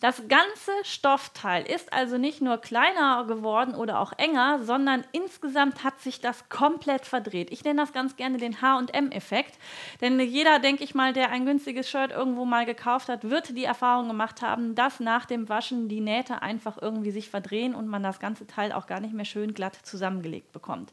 Das 0.00 0.22
ganze 0.28 0.72
Stoffteil 0.82 1.64
ist 1.64 1.92
also 1.92 2.18
nicht 2.18 2.40
nur 2.40 2.58
kleiner 2.58 3.24
geworden 3.26 3.74
oder 3.74 4.00
auch 4.00 4.12
enger, 4.16 4.62
sondern 4.62 5.04
insgesamt 5.12 5.84
hat 5.84 6.00
sich 6.00 6.20
das 6.20 6.48
komplett 6.48 7.06
verdreht. 7.06 7.50
Ich 7.50 7.64
nenne 7.64 7.80
das 7.80 7.92
ganz 7.92 8.16
gerne 8.16 8.38
den 8.38 8.60
HM-Effekt, 8.60 9.58
denn 10.00 10.18
jeder, 10.20 10.58
denke 10.58 10.84
ich 10.84 10.94
mal, 10.94 11.12
der 11.12 11.30
ein 11.30 11.46
günstiges 11.46 11.88
Shirt 11.88 12.10
irgendwo 12.10 12.44
mal 12.44 12.66
gekauft 12.66 13.08
hat, 13.08 13.28
wird 13.28 13.56
die 13.56 13.64
Erfahrung 13.64 14.08
gemacht 14.08 14.42
haben, 14.42 14.74
dass 14.74 15.00
nach 15.00 15.26
dem 15.26 15.48
Waschen 15.48 15.88
die 15.88 16.00
Nähte 16.00 16.42
einfach 16.42 16.80
irgendwie 16.80 17.10
sich 17.10 17.30
verdrehen 17.30 17.74
und 17.74 17.88
man 17.88 18.02
das 18.02 18.20
ganze 18.20 18.46
Teil 18.46 18.72
auch 18.72 18.86
gar 18.86 19.00
nicht 19.00 19.14
mehr 19.14 19.24
schön 19.24 19.54
glatt 19.54 19.76
zusammengelegt 19.82 20.52
bekommt. 20.52 20.92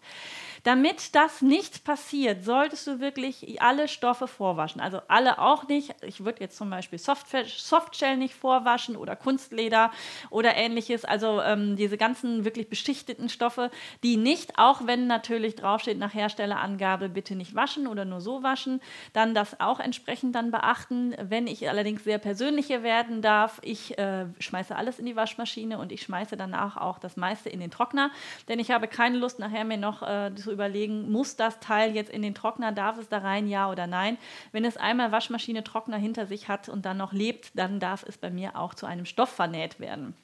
Damit 0.63 1.15
das 1.15 1.41
nicht 1.41 1.83
passiert, 1.83 2.43
solltest 2.43 2.85
du 2.85 2.99
wirklich 2.99 3.61
alle 3.61 3.87
Stoffe 3.87 4.27
vorwaschen. 4.27 4.79
Also 4.79 5.01
alle 5.07 5.39
auch 5.39 5.67
nicht. 5.67 5.95
Ich 6.03 6.23
würde 6.23 6.41
jetzt 6.41 6.55
zum 6.55 6.69
Beispiel 6.69 6.99
Softshell 6.99 8.17
nicht 8.17 8.35
vorwaschen 8.35 8.95
oder 8.95 9.15
Kunstleder 9.15 9.91
oder 10.29 10.55
ähnliches. 10.55 11.03
Also 11.03 11.41
ähm, 11.41 11.75
diese 11.75 11.97
ganzen 11.97 12.45
wirklich 12.45 12.69
beschichteten 12.69 13.29
Stoffe, 13.29 13.71
die 14.03 14.17
nicht, 14.17 14.59
auch 14.59 14.85
wenn 14.85 15.07
natürlich 15.07 15.55
draufsteht 15.55 15.97
nach 15.97 16.13
Herstellerangabe, 16.13 17.09
bitte 17.09 17.35
nicht 17.35 17.55
waschen 17.55 17.87
oder 17.87 18.05
nur 18.05 18.21
so 18.21 18.43
waschen, 18.43 18.81
dann 19.13 19.33
das 19.33 19.59
auch 19.59 19.79
entsprechend 19.79 20.35
dann 20.35 20.51
beachten. 20.51 21.15
Wenn 21.21 21.47
ich 21.47 21.67
allerdings 21.69 22.03
sehr 22.03 22.19
persönliche 22.19 22.83
werden 22.83 23.23
darf, 23.23 23.59
ich 23.63 23.97
äh, 23.97 24.25
schmeiße 24.39 24.75
alles 24.75 24.99
in 24.99 25.07
die 25.07 25.15
Waschmaschine 25.15 25.79
und 25.79 25.91
ich 25.91 26.03
schmeiße 26.03 26.37
danach 26.37 26.77
auch 26.77 26.99
das 26.99 27.17
meiste 27.17 27.49
in 27.49 27.59
den 27.59 27.71
Trockner, 27.71 28.11
denn 28.47 28.59
ich 28.59 28.69
habe 28.69 28.87
keine 28.87 29.17
Lust 29.17 29.39
nachher 29.39 29.65
mir 29.65 29.77
noch 29.77 30.03
äh, 30.03 30.33
zu 30.35 30.50
überlegen, 30.51 31.12
muss 31.12 31.36
das 31.36 31.59
Teil 31.59 31.95
jetzt 31.95 32.12
in 32.12 32.21
den 32.21 32.36
Trockner, 32.36 32.71
darf 32.71 32.98
es 32.98 33.09
da 33.09 33.19
rein, 33.19 33.48
ja 33.48 33.69
oder 33.69 33.88
nein. 33.88 34.18
Wenn 34.51 34.65
es 34.65 34.77
einmal 34.77 35.12
Waschmaschine, 35.12 35.63
Trockner 35.63 35.98
hinter 35.98 36.25
sich 36.27 36.48
hat 36.48 36.69
und 36.69 36.86
dann 36.86 36.98
noch 36.98 37.13
lebt, 37.13 37.57
dann 37.57 37.80
darf 37.80 38.03
es 38.07 38.18
bei 38.18 38.30
mir 38.30 38.56
auch 38.56 38.74
zu 38.74 38.86
einem 38.86 39.06
Stoff 39.06 39.30
vernäht 39.30 39.80
werden. 39.80 40.15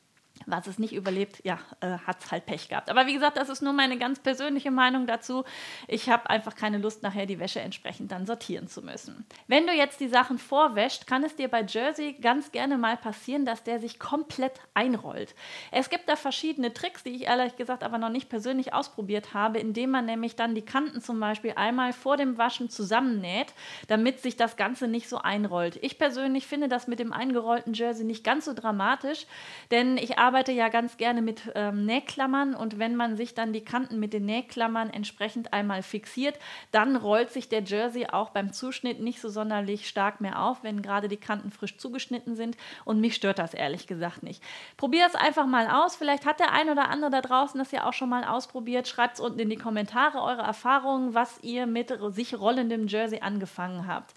Was 0.46 0.68
es 0.68 0.80
nicht 0.80 0.94
überlebt, 0.94 1.42
ja, 1.44 1.60
äh, 1.82 1.98
hat 2.06 2.24
es 2.24 2.32
halt 2.32 2.46
Pech 2.46 2.70
gehabt. 2.70 2.90
Aber 2.90 3.08
wie 3.08 3.14
gesagt, 3.14 3.38
das 3.38 3.50
ist 3.50 3.62
nur 3.62 3.74
meine 3.74 3.98
ganz 3.98 4.20
persönliche 4.20 4.72
Meinung 4.72 5.08
dazu. 5.08 5.44
Ich 5.88 6.10
habe 6.10 6.30
einfach 6.30 6.56
keine 6.56 6.78
Lust, 6.78 7.04
nachher 7.04 7.26
die 7.26 7.40
Wäsche 7.40 7.60
entsprechend 7.60 8.12
dann 8.12 8.26
sortieren 8.26 8.68
zu 8.68 8.82
müssen. 8.82 9.26
Wenn 9.48 9.68
du 9.68 9.74
jetzt 9.74 10.00
die 10.00 10.08
Sachen 10.08 10.38
vorwäscht, 10.38 11.08
kann 11.08 11.24
es 11.24 11.36
dir 11.36 11.48
bei 11.48 11.64
Jersey 11.64 12.14
ganz 12.14 12.52
gerne 12.52 12.78
mal 12.78 12.98
passieren, 12.98 13.46
dass 13.46 13.64
der 13.64 13.80
sich 13.80 14.00
komplett 14.00 14.54
einrollt. 14.74 15.36
Es 15.72 15.90
gibt 15.90 16.08
da 16.08 16.16
verschiedene 16.16 16.74
Tricks, 16.74 17.04
die 17.04 17.16
ich 17.16 17.24
ehrlich 17.24 17.56
gesagt 17.56 17.84
aber 17.84 17.98
noch 17.98 18.10
nicht 18.10 18.30
persönlich 18.30 18.74
ausprobiert 18.74 19.34
habe, 19.34 19.60
indem 19.60 19.92
man 19.92 20.06
nämlich 20.06 20.36
dann 20.36 20.56
die 20.56 20.66
Kanten 20.66 21.02
zum 21.02 21.20
Beispiel 21.20 21.54
einmal 21.56 21.94
vor 21.94 22.18
dem 22.18 22.38
Waschen 22.38 22.70
zusammennäht, 22.70 23.54
damit 23.88 24.22
sich 24.22 24.36
das 24.38 24.58
Ganze 24.58 24.88
nicht 24.88 25.10
so 25.10 25.18
einrollt. 25.18 25.80
Ich 25.82 25.98
persönlich 25.98 26.48
finde 26.48 26.68
das 26.68 26.88
mit 26.88 27.00
dem 27.00 27.14
eingerollten 27.14 27.74
Jersey 27.74 28.06
nicht 28.06 28.24
ganz 28.24 28.46
so 28.46 28.54
dramatisch, 28.54 29.26
denn 29.72 29.98
ich 29.98 30.18
arbeite 30.18 30.27
arbeite 30.28 30.52
ja 30.52 30.68
ganz 30.68 30.98
gerne 30.98 31.22
mit 31.22 31.54
ähm, 31.56 31.86
Nähklammern 31.86 32.54
und 32.54 32.80
wenn 32.80 32.98
man 32.98 33.16
sich 33.16 33.34
dann 33.34 33.54
die 33.54 33.64
Kanten 33.64 33.98
mit 33.98 34.12
den 34.12 34.26
Nähklammern 34.26 34.90
entsprechend 34.90 35.54
einmal 35.54 35.82
fixiert, 35.82 36.38
dann 36.72 36.98
rollt 36.98 37.32
sich 37.32 37.48
der 37.48 37.64
Jersey 37.64 38.08
auch 38.08 38.32
beim 38.32 38.52
Zuschnitt 38.52 39.00
nicht 39.00 39.22
so 39.22 39.30
sonderlich 39.30 39.88
stark 39.88 40.20
mehr 40.20 40.44
auf, 40.44 40.64
wenn 40.64 40.82
gerade 40.82 41.08
die 41.08 41.16
Kanten 41.16 41.50
frisch 41.50 41.78
zugeschnitten 41.78 42.36
sind 42.36 42.58
und 42.84 43.00
mich 43.00 43.16
stört 43.16 43.40
das 43.40 43.54
ehrlich 43.54 43.88
gesagt 43.88 44.22
nicht. 44.22 44.44
Probier 44.76 45.06
es 45.08 45.16
einfach 45.16 45.46
mal 45.46 45.70
aus. 45.70 45.96
Vielleicht 45.96 46.26
hat 46.26 46.42
der 46.42 46.52
ein 46.52 46.70
oder 46.70 46.90
andere 46.90 47.10
da 47.10 47.22
draußen 47.22 47.58
das 47.58 47.72
ja 47.72 47.88
auch 47.88 47.94
schon 47.94 48.10
mal 48.10 48.26
ausprobiert. 48.26 48.90
Schreibt 48.90 49.16
es 49.16 49.22
unten 49.22 49.40
in 49.40 49.50
die 49.50 49.56
Kommentare 49.56 50.22
eure 50.22 50.42
Erfahrungen, 50.42 51.14
was 51.14 51.42
ihr 51.42 51.68
mit 51.68 51.98
sich 52.10 52.38
rollendem 52.38 52.88
Jersey 52.88 53.22
angefangen 53.22 53.88
habt. 53.88 54.14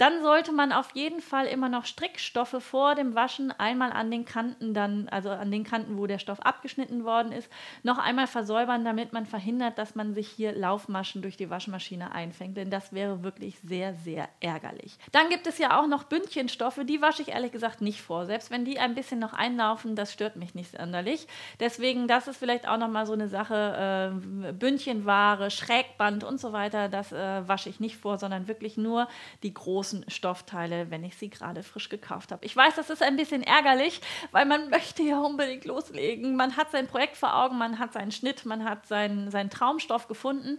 Dann 0.00 0.22
sollte 0.22 0.52
man 0.52 0.72
auf 0.72 0.92
jeden 0.94 1.20
Fall 1.20 1.44
immer 1.44 1.68
noch 1.68 1.84
Strickstoffe 1.84 2.56
vor 2.60 2.94
dem 2.94 3.14
Waschen 3.14 3.52
einmal 3.52 3.92
an 3.92 4.10
den 4.10 4.24
Kanten 4.24 4.72
dann, 4.72 5.10
also 5.10 5.28
an 5.28 5.50
den 5.50 5.62
Kanten, 5.62 5.98
wo 5.98 6.06
der 6.06 6.18
Stoff 6.18 6.40
abgeschnitten 6.40 7.04
worden 7.04 7.32
ist, 7.32 7.52
noch 7.82 7.98
einmal 7.98 8.26
versäubern, 8.26 8.82
damit 8.82 9.12
man 9.12 9.26
verhindert, 9.26 9.76
dass 9.76 9.96
man 9.96 10.14
sich 10.14 10.26
hier 10.26 10.52
Laufmaschen 10.52 11.20
durch 11.20 11.36
die 11.36 11.50
Waschmaschine 11.50 12.12
einfängt, 12.12 12.56
denn 12.56 12.70
das 12.70 12.94
wäre 12.94 13.22
wirklich 13.22 13.58
sehr, 13.58 13.92
sehr 13.92 14.30
ärgerlich. 14.40 14.96
Dann 15.12 15.28
gibt 15.28 15.46
es 15.46 15.58
ja 15.58 15.78
auch 15.78 15.86
noch 15.86 16.04
Bündchenstoffe, 16.04 16.80
die 16.84 17.02
wasche 17.02 17.20
ich 17.20 17.28
ehrlich 17.28 17.52
gesagt 17.52 17.82
nicht 17.82 18.00
vor. 18.00 18.24
Selbst 18.24 18.50
wenn 18.50 18.64
die 18.64 18.78
ein 18.78 18.94
bisschen 18.94 19.18
noch 19.18 19.34
einlaufen, 19.34 19.96
das 19.96 20.14
stört 20.14 20.36
mich 20.36 20.54
nicht 20.54 20.70
sonderlich. 20.78 21.26
Deswegen, 21.60 22.08
das 22.08 22.26
ist 22.26 22.38
vielleicht 22.38 22.66
auch 22.66 22.78
noch 22.78 22.88
mal 22.88 23.04
so 23.04 23.12
eine 23.12 23.28
Sache, 23.28 24.14
äh, 24.48 24.52
Bündchenware, 24.52 25.50
Schrägband 25.50 26.24
und 26.24 26.40
so 26.40 26.54
weiter, 26.54 26.88
das 26.88 27.12
äh, 27.12 27.46
wasche 27.46 27.68
ich 27.68 27.80
nicht 27.80 27.98
vor, 27.98 28.16
sondern 28.16 28.48
wirklich 28.48 28.78
nur 28.78 29.06
die 29.42 29.52
großen 29.52 29.89
großen 29.90 30.04
Stoffteile, 30.08 30.90
wenn 30.90 31.04
ich 31.04 31.16
sie 31.16 31.30
gerade 31.30 31.62
frisch 31.62 31.88
gekauft 31.88 32.32
habe. 32.32 32.44
Ich 32.44 32.56
weiß, 32.56 32.76
das 32.76 32.90
ist 32.90 33.02
ein 33.02 33.16
bisschen 33.16 33.42
ärgerlich, 33.42 34.00
weil 34.30 34.46
man 34.46 34.70
möchte 34.70 35.02
ja 35.02 35.18
unbedingt 35.20 35.64
loslegen. 35.64 36.36
Man 36.36 36.56
hat 36.56 36.70
sein 36.70 36.86
Projekt 36.86 37.16
vor 37.16 37.34
Augen, 37.34 37.58
man 37.58 37.78
hat 37.78 37.92
seinen 37.92 38.12
Schnitt, 38.12 38.46
man 38.46 38.64
hat 38.64 38.86
seinen, 38.86 39.30
seinen 39.30 39.50
Traumstoff 39.50 40.06
gefunden. 40.08 40.58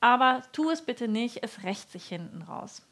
Aber 0.00 0.42
tu 0.52 0.70
es 0.70 0.82
bitte 0.82 1.06
nicht, 1.06 1.42
es 1.42 1.62
rächt 1.62 1.92
sich 1.92 2.06
hinten 2.06 2.42
raus. 2.42 2.82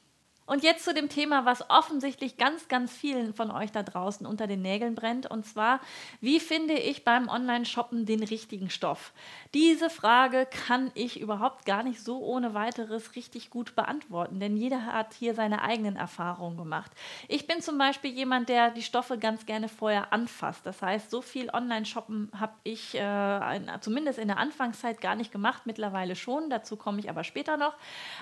Und 0.50 0.64
jetzt 0.64 0.85
zu 0.85 0.92
dem 0.92 1.09
Thema, 1.09 1.45
was 1.45 1.71
offensichtlich 1.71 2.37
ganz, 2.37 2.66
ganz 2.66 2.92
vielen 2.92 3.35
von 3.35 3.52
euch 3.52 3.71
da 3.71 3.85
draußen 3.85 4.26
unter 4.26 4.49
den 4.49 4.62
Nägeln 4.62 4.97
brennt. 4.97 5.30
Und 5.30 5.47
zwar, 5.47 5.78
wie 6.21 6.40
finde 6.40 6.75
ich 6.75 7.04
beim 7.04 7.28
Online-Shoppen 7.28 8.04
den 8.04 8.21
richtigen 8.21 8.69
Stoff? 8.69 9.12
Diese 9.54 9.90
Frage 9.90 10.49
kann 10.66 10.90
ich 10.95 11.21
überhaupt 11.21 11.66
gar 11.66 11.85
nicht 11.85 12.02
so 12.02 12.19
ohne 12.19 12.52
weiteres 12.52 13.14
richtig 13.14 13.50
gut 13.50 13.76
beantworten, 13.76 14.40
denn 14.40 14.57
jeder 14.57 14.87
hat 14.87 15.14
hier 15.14 15.35
seine 15.35 15.62
eigenen 15.62 15.95
Erfahrungen 15.95 16.57
gemacht. 16.57 16.90
Ich 17.28 17.47
bin 17.47 17.62
zum 17.62 17.78
Beispiel 17.78 18.11
jemand, 18.11 18.49
der 18.49 18.73
die 18.73 18.83
Stoffe 18.83 19.19
ganz 19.19 19.47
gerne 19.47 19.69
vorher 19.69 20.12
anfasst. 20.12 20.66
Das 20.66 20.83
heißt, 20.83 21.12
so 21.12 21.23
viel 21.23 21.50
Online-Shoppen 21.50 22.28
habe 22.37 22.54
ich 22.64 22.97
äh, 22.97 23.61
zumindest 23.83 24.19
in 24.19 24.26
der 24.26 24.38
Anfangszeit 24.38 25.00
gar 25.00 25.14
nicht 25.14 25.30
gemacht, 25.30 25.62
mittlerweile 25.66 26.16
schon. 26.16 26.50
Dazu 26.50 26.76
komme 26.76 26.99
ich 26.99 27.09
aber 27.09 27.23
später 27.23 27.57
noch. 27.57 27.75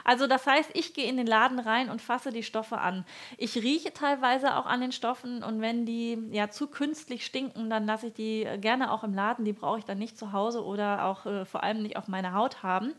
Also 0.04 0.26
das 0.26 0.46
heißt, 0.46 0.72
ich 0.74 0.92
gehe 0.92 1.08
in 1.08 1.16
den 1.16 1.26
Laden 1.26 1.58
rein 1.58 1.88
und 1.88 2.02
fasse 2.02 2.17
fasse 2.18 2.32
die 2.32 2.42
Stoffe 2.42 2.78
an. 2.78 3.04
Ich 3.36 3.54
rieche 3.54 3.92
teilweise 3.92 4.56
auch 4.56 4.66
an 4.66 4.80
den 4.80 4.90
Stoffen 4.90 5.44
und 5.44 5.60
wenn 5.60 5.86
die 5.86 6.18
ja 6.32 6.50
zu 6.50 6.66
künstlich 6.66 7.24
stinken, 7.24 7.70
dann 7.70 7.86
lasse 7.86 8.08
ich 8.08 8.14
die 8.14 8.44
gerne 8.60 8.90
auch 8.90 9.04
im 9.04 9.14
Laden. 9.14 9.44
Die 9.44 9.52
brauche 9.52 9.78
ich 9.78 9.84
dann 9.84 9.98
nicht 9.98 10.18
zu 10.18 10.32
Hause 10.32 10.64
oder 10.64 11.04
auch 11.04 11.26
äh, 11.26 11.44
vor 11.44 11.62
allem 11.62 11.80
nicht 11.80 11.96
auf 11.96 12.08
meiner 12.08 12.34
Haut 12.34 12.64
haben. 12.64 12.92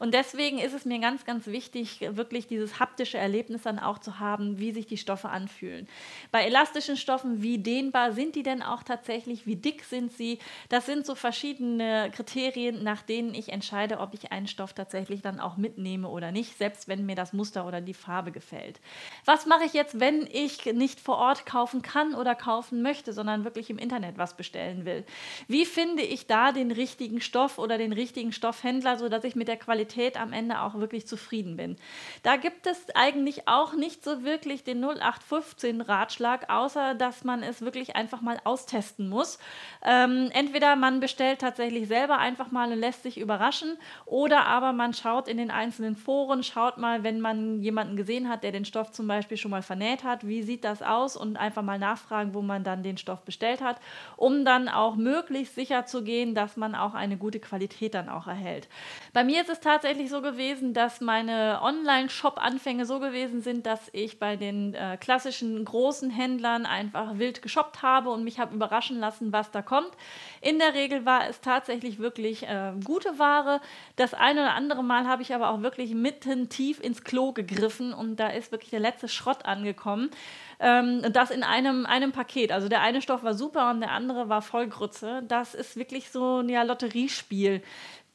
Und 0.00 0.12
deswegen 0.12 0.58
ist 0.58 0.74
es 0.74 0.84
mir 0.84 0.98
ganz, 0.98 1.24
ganz 1.24 1.46
wichtig, 1.46 2.00
wirklich 2.00 2.48
dieses 2.48 2.80
haptische 2.80 3.16
Erlebnis 3.16 3.62
dann 3.62 3.78
auch 3.78 4.00
zu 4.00 4.18
haben, 4.18 4.58
wie 4.58 4.72
sich 4.72 4.86
die 4.86 4.96
Stoffe 4.96 5.28
anfühlen. 5.28 5.86
Bei 6.32 6.42
elastischen 6.42 6.96
Stoffen, 6.96 7.42
wie 7.42 7.58
dehnbar 7.58 8.10
sind 8.10 8.34
die 8.34 8.42
denn 8.42 8.60
auch 8.60 8.82
tatsächlich? 8.82 9.46
Wie 9.46 9.56
dick 9.56 9.84
sind 9.84 10.10
sie? 10.10 10.40
Das 10.68 10.86
sind 10.86 11.06
so 11.06 11.14
verschiedene 11.14 12.10
Kriterien, 12.12 12.82
nach 12.82 13.02
denen 13.02 13.34
ich 13.34 13.52
entscheide, 13.52 14.00
ob 14.00 14.14
ich 14.14 14.32
einen 14.32 14.48
Stoff 14.48 14.72
tatsächlich 14.72 15.22
dann 15.22 15.38
auch 15.38 15.56
mitnehme 15.56 16.08
oder 16.08 16.32
nicht, 16.32 16.58
selbst 16.58 16.88
wenn 16.88 17.06
mir 17.06 17.14
das 17.14 17.32
Muster 17.32 17.68
oder 17.68 17.80
die 17.80 17.94
Farbe 17.94 18.32
gefällt 18.32 18.63
gefällt. 18.64 18.80
Was 19.24 19.46
mache 19.46 19.64
ich 19.64 19.72
jetzt, 19.72 20.00
wenn 20.00 20.26
ich 20.30 20.66
nicht 20.66 21.00
vor 21.00 21.16
Ort 21.16 21.46
kaufen 21.46 21.82
kann 21.82 22.14
oder 22.14 22.34
kaufen 22.34 22.82
möchte, 22.82 23.12
sondern 23.12 23.44
wirklich 23.44 23.70
im 23.70 23.78
Internet 23.78 24.18
was 24.18 24.36
bestellen 24.36 24.84
will? 24.84 25.04
Wie 25.48 25.64
finde 25.64 26.02
ich 26.02 26.26
da 26.26 26.52
den 26.52 26.70
richtigen 26.70 27.20
Stoff 27.20 27.58
oder 27.58 27.78
den 27.78 27.92
richtigen 27.92 28.32
Stoffhändler, 28.32 28.98
sodass 28.98 29.24
ich 29.24 29.34
mit 29.34 29.48
der 29.48 29.56
Qualität 29.56 30.20
am 30.20 30.32
Ende 30.32 30.60
auch 30.60 30.74
wirklich 30.74 31.06
zufrieden 31.06 31.56
bin? 31.56 31.76
Da 32.22 32.36
gibt 32.36 32.66
es 32.66 32.86
eigentlich 32.94 33.48
auch 33.48 33.74
nicht 33.74 34.04
so 34.04 34.24
wirklich 34.24 34.64
den 34.64 34.84
0815 34.84 35.80
Ratschlag, 35.80 36.50
außer 36.50 36.94
dass 36.94 37.24
man 37.24 37.42
es 37.42 37.62
wirklich 37.62 37.96
einfach 37.96 38.20
mal 38.20 38.38
austesten 38.44 39.08
muss. 39.08 39.38
Ähm, 39.82 40.30
entweder 40.32 40.76
man 40.76 41.00
bestellt 41.00 41.40
tatsächlich 41.40 41.88
selber 41.88 42.18
einfach 42.18 42.50
mal 42.50 42.72
und 42.72 42.78
lässt 42.78 43.02
sich 43.02 43.18
überraschen 43.18 43.76
oder 44.04 44.46
aber 44.46 44.72
man 44.72 44.92
schaut 44.92 45.28
in 45.28 45.38
den 45.38 45.50
einzelnen 45.50 45.96
Foren, 45.96 46.42
schaut 46.42 46.78
mal, 46.78 47.02
wenn 47.02 47.20
man 47.20 47.60
jemanden 47.60 47.96
gesehen 47.96 48.28
hat, 48.28 48.43
der 48.44 48.52
den 48.52 48.66
Stoff 48.66 48.92
zum 48.92 49.08
Beispiel 49.08 49.38
schon 49.38 49.50
mal 49.50 49.62
vernäht 49.62 50.04
hat, 50.04 50.26
wie 50.26 50.42
sieht 50.42 50.64
das 50.64 50.82
aus 50.82 51.16
und 51.16 51.38
einfach 51.38 51.62
mal 51.62 51.78
nachfragen, 51.78 52.34
wo 52.34 52.42
man 52.42 52.62
dann 52.62 52.82
den 52.82 52.98
Stoff 52.98 53.22
bestellt 53.22 53.62
hat, 53.62 53.80
um 54.16 54.44
dann 54.44 54.68
auch 54.68 54.96
möglichst 54.96 55.54
sicher 55.54 55.86
zu 55.86 56.04
gehen, 56.04 56.34
dass 56.34 56.58
man 56.58 56.74
auch 56.74 56.92
eine 56.94 57.16
gute 57.16 57.40
Qualität 57.40 57.94
dann 57.94 58.10
auch 58.10 58.26
erhält. 58.26 58.68
Bei 59.14 59.22
mir 59.22 59.42
ist 59.42 59.48
es 59.48 59.60
tatsächlich 59.60 60.10
so 60.10 60.20
gewesen, 60.22 60.74
dass 60.74 61.00
meine 61.00 61.60
Online-Shop-Anfänge 61.62 62.84
so 62.84 62.98
gewesen 62.98 63.42
sind, 63.42 63.64
dass 63.64 63.88
ich 63.92 64.18
bei 64.18 64.34
den 64.34 64.74
äh, 64.74 64.96
klassischen 65.00 65.64
großen 65.64 66.10
Händlern 66.10 66.66
einfach 66.66 67.16
wild 67.16 67.40
geshoppt 67.40 67.82
habe 67.82 68.10
und 68.10 68.24
mich 68.24 68.40
habe 68.40 68.56
überraschen 68.56 68.98
lassen, 68.98 69.32
was 69.32 69.52
da 69.52 69.62
kommt. 69.62 69.92
In 70.40 70.58
der 70.58 70.74
Regel 70.74 71.06
war 71.06 71.28
es 71.28 71.40
tatsächlich 71.40 72.00
wirklich 72.00 72.42
äh, 72.42 72.72
gute 72.82 73.20
Ware. 73.20 73.60
Das 73.94 74.14
eine 74.14 74.40
oder 74.40 74.54
andere 74.54 74.82
Mal 74.82 75.06
habe 75.06 75.22
ich 75.22 75.32
aber 75.32 75.50
auch 75.50 75.62
wirklich 75.62 75.94
mitten 75.94 76.48
tief 76.48 76.80
ins 76.80 77.04
Klo 77.04 77.30
gegriffen 77.30 77.94
und 77.94 78.16
da 78.16 78.26
ist 78.26 78.50
wirklich 78.50 78.70
der 78.70 78.80
letzte 78.80 79.06
Schrott 79.06 79.44
angekommen. 79.44 80.10
Ähm, 80.58 81.02
das 81.12 81.30
in 81.30 81.44
einem, 81.44 81.86
einem 81.86 82.10
Paket. 82.10 82.50
Also 82.50 82.68
der 82.68 82.80
eine 82.80 83.00
Stoff 83.00 83.22
war 83.22 83.34
super 83.34 83.70
und 83.70 83.80
der 83.80 83.92
andere 83.92 84.28
war 84.28 84.42
voll 84.42 84.66
Grütze. 84.66 85.22
Das 85.28 85.54
ist 85.54 85.76
wirklich 85.76 86.10
so 86.10 86.40
ein 86.40 86.48
ja, 86.48 86.64
Lotteriespiel. 86.64 87.62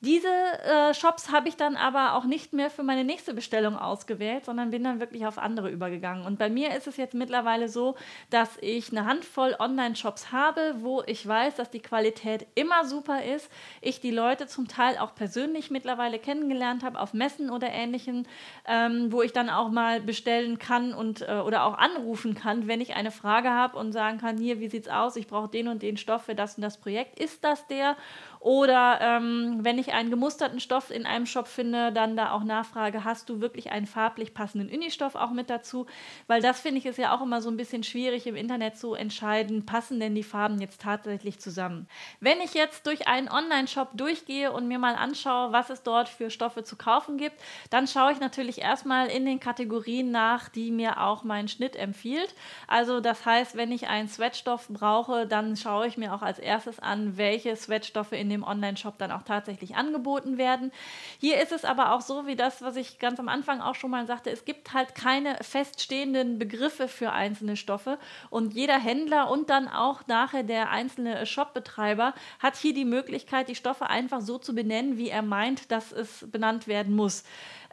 Diese 0.01 0.29
äh, 0.29 0.94
Shops 0.94 1.29
habe 1.29 1.50
ich 1.50 1.58
dann 1.58 1.75
aber 1.75 2.13
auch 2.13 2.24
nicht 2.24 2.53
mehr 2.53 2.70
für 2.70 2.84
meine 2.84 3.03
nächste 3.03 3.34
Bestellung 3.34 3.77
ausgewählt, 3.77 4.46
sondern 4.46 4.72
bin 4.72 4.82
dann 4.82 5.01
wirklich 5.01 5.27
auf 5.27 5.38
andere 5.38 5.70
übergegangen. 5.70 6.25
Und 6.25 6.39
bei 6.39 6.50
mir 6.50 6.74
ist 6.74 6.88
es 6.88 6.96
jetzt 6.96 7.13
mittlerweile 7.13 7.68
so, 7.68 7.96
dass 8.29 8.58
ich 8.62 8.91
eine 8.91 9.06
Handvoll 9.06 9.58
Online-Shops 9.60 10.32
habe, 10.32 10.75
wo 10.79 11.03
ich 11.06 11.27
weiß, 11.27 11.56
dass 11.56 11.70
die 11.70 11.82
Qualität 11.82 12.48
immer 12.56 12.86
super 12.86 13.25
ist. 13.25 13.51
Ich 13.82 14.00
die 14.00 14.12
Leute 14.12 14.48
zum 14.48 14.70
Teil 14.70 14.98
auch 14.98 15.15
persönlich 15.15 15.70
mittlerweile 15.70 16.18
kennengelernt 16.18 16.82
habe, 16.82 16.98
auf 16.98 17.13
Messen 17.13 17.50
oder 17.50 17.68
ähnlichen, 17.68 18.25
ähm, 18.70 19.12
wo 19.12 19.22
ich 19.22 19.34
dann 19.34 19.50
auch 19.50 19.70
mal 19.70 20.00
bestellen 20.00 20.60
kann 20.60 20.94
und 20.94 21.27
äh, 21.27 21.41
oder 21.46 21.65
auch 21.65 21.77
anrufen 21.77 22.36
kann, 22.36 22.70
wenn 22.70 22.79
ich 22.79 22.96
eine 22.96 23.12
Frage 23.12 23.50
habe 23.50 23.77
und 23.77 23.91
sagen 23.91 24.18
kann, 24.18 24.38
hier, 24.38 24.62
wie 24.62 24.70
sieht's 24.70 24.88
aus? 24.88 25.18
Ich 25.18 25.27
brauche 25.27 25.50
den 25.50 25.68
und 25.68 25.82
den 25.82 25.98
Stoff 25.98 26.24
für 26.24 26.36
das 26.36 26.56
und 26.56 26.62
das 26.62 26.77
Projekt. 26.77 27.20
Ist 27.20 27.44
das 27.44 27.68
der? 27.68 27.98
Oder 28.39 29.00
ähm, 29.01 29.60
wenn 29.62 29.77
ich 29.77 29.93
einen 29.93 30.10
gemusterten 30.10 30.62
Stoff 30.62 30.91
in 30.91 31.05
einem 31.05 31.25
Shop 31.25 31.48
finde, 31.48 31.91
dann 31.91 32.15
da 32.15 32.31
auch 32.31 32.43
nachfrage, 32.43 33.03
hast 33.03 33.29
du 33.29 33.41
wirklich 33.41 33.72
einen 33.72 33.86
farblich 33.86 34.34
passenden 34.34 34.74
Unistoff 34.74 35.15
auch 35.15 35.31
mit 35.31 35.50
dazu? 35.50 35.88
Weil 36.27 36.41
das 36.41 36.62
finde 36.62 36.79
ich 36.79 36.86
ist 36.86 36.98
ja 36.98 37.13
auch 37.13 37.22
immer 37.22 37.41
so 37.41 37.50
ein 37.50 37.58
bisschen 37.58 37.84
schwierig 37.84 38.27
im 38.27 38.38
Internet 38.38 38.77
zu 38.77 38.93
entscheiden, 38.93 39.65
passen 39.65 40.00
denn 40.00 40.15
die 40.15 40.24
Farben 40.24 40.62
jetzt 40.62 40.81
tatsächlich 40.81 41.39
zusammen. 41.39 41.88
Wenn 42.22 42.39
ich 42.39 42.53
jetzt 42.53 42.88
durch 42.88 43.08
einen 43.10 43.27
Online-Shop 43.29 43.89
durchgehe 43.93 44.53
und 44.53 44.69
mir 44.69 44.79
mal 44.79 44.96
anschaue, 44.96 45.51
was 45.51 45.69
es 45.69 45.84
dort 45.84 46.08
für 46.08 46.29
Stoffe 46.29 46.63
zu 46.63 46.77
kaufen 46.77 47.17
gibt, 47.17 47.36
dann 47.69 47.88
schaue 47.88 48.13
ich 48.13 48.22
natürlich 48.22 48.62
erstmal 48.62 49.08
in 49.08 49.25
den 49.25 49.41
Kategorien 49.41 50.12
nach, 50.12 50.48
die 50.48 50.72
mir 50.72 51.01
auch 51.01 51.24
mein 51.24 51.50
Schnitt 51.50 51.75
empfiehlt. 51.75 52.34
Also 52.67 53.01
das 53.01 53.25
heißt, 53.25 53.58
wenn 53.58 53.74
ich 53.74 53.88
einen 53.88 54.08
Sweatstoff 54.08 54.69
brauche, 54.69 55.27
dann 55.27 55.58
schaue 55.58 55.88
ich 55.88 55.98
mir 55.98 56.13
auch 56.13 56.22
als 56.22 56.39
erstes 56.39 56.79
an, 56.79 57.17
welche 57.17 57.53
Sweatstoffe 57.55 58.13
in 58.13 58.29
dem 58.30 58.44
Online-Shop 58.44 58.98
dann 58.98 59.12
auch 59.12 59.24
tatsächlich 59.24 59.76
angeboten 59.76 60.38
werden. 60.38 60.72
Hier 61.20 61.42
ist 61.42 61.52
es 61.52 61.66
aber 61.66 61.94
auch 61.94 62.02
so, 62.02 62.28
wie 62.28 62.36
das, 62.36 62.62
was 62.62 62.76
ich 62.76 63.00
ganz 63.00 63.20
am 63.20 63.28
Anfang 63.28 63.62
auch 63.62 63.76
schon 63.76 63.92
mal 63.92 64.06
sagte, 64.08 64.30
es 64.30 64.46
gibt 64.46 64.74
halt 64.74 64.96
keine 64.96 65.36
feststehenden 65.42 66.40
Begriffe 66.40 66.88
für 66.88 67.12
einzelne 67.12 67.56
Stoffe 67.56 67.98
und 68.30 68.54
jeder 68.54 68.80
Händler 68.80 69.30
und 69.30 69.50
dann 69.50 69.68
auch 69.68 70.08
nachher 70.08 70.44
der 70.44 70.70
einzelne 70.70 71.26
Shopbetreiber 71.26 72.14
hat 72.40 72.56
hier 72.56 72.74
die 72.74 72.86
Möglichkeit, 72.86 73.50
die 73.50 73.56
Stoffe 73.56 73.90
einfach 73.90 74.22
so 74.22 74.38
zu 74.38 74.54
benennen, 74.54 74.98
wie 74.98 75.10
er 75.10 75.22
meint, 75.22 75.72
dass 75.72 75.92
es 75.92 76.26
benannt 76.32 76.68
werden 76.68 76.96
muss. 76.96 77.24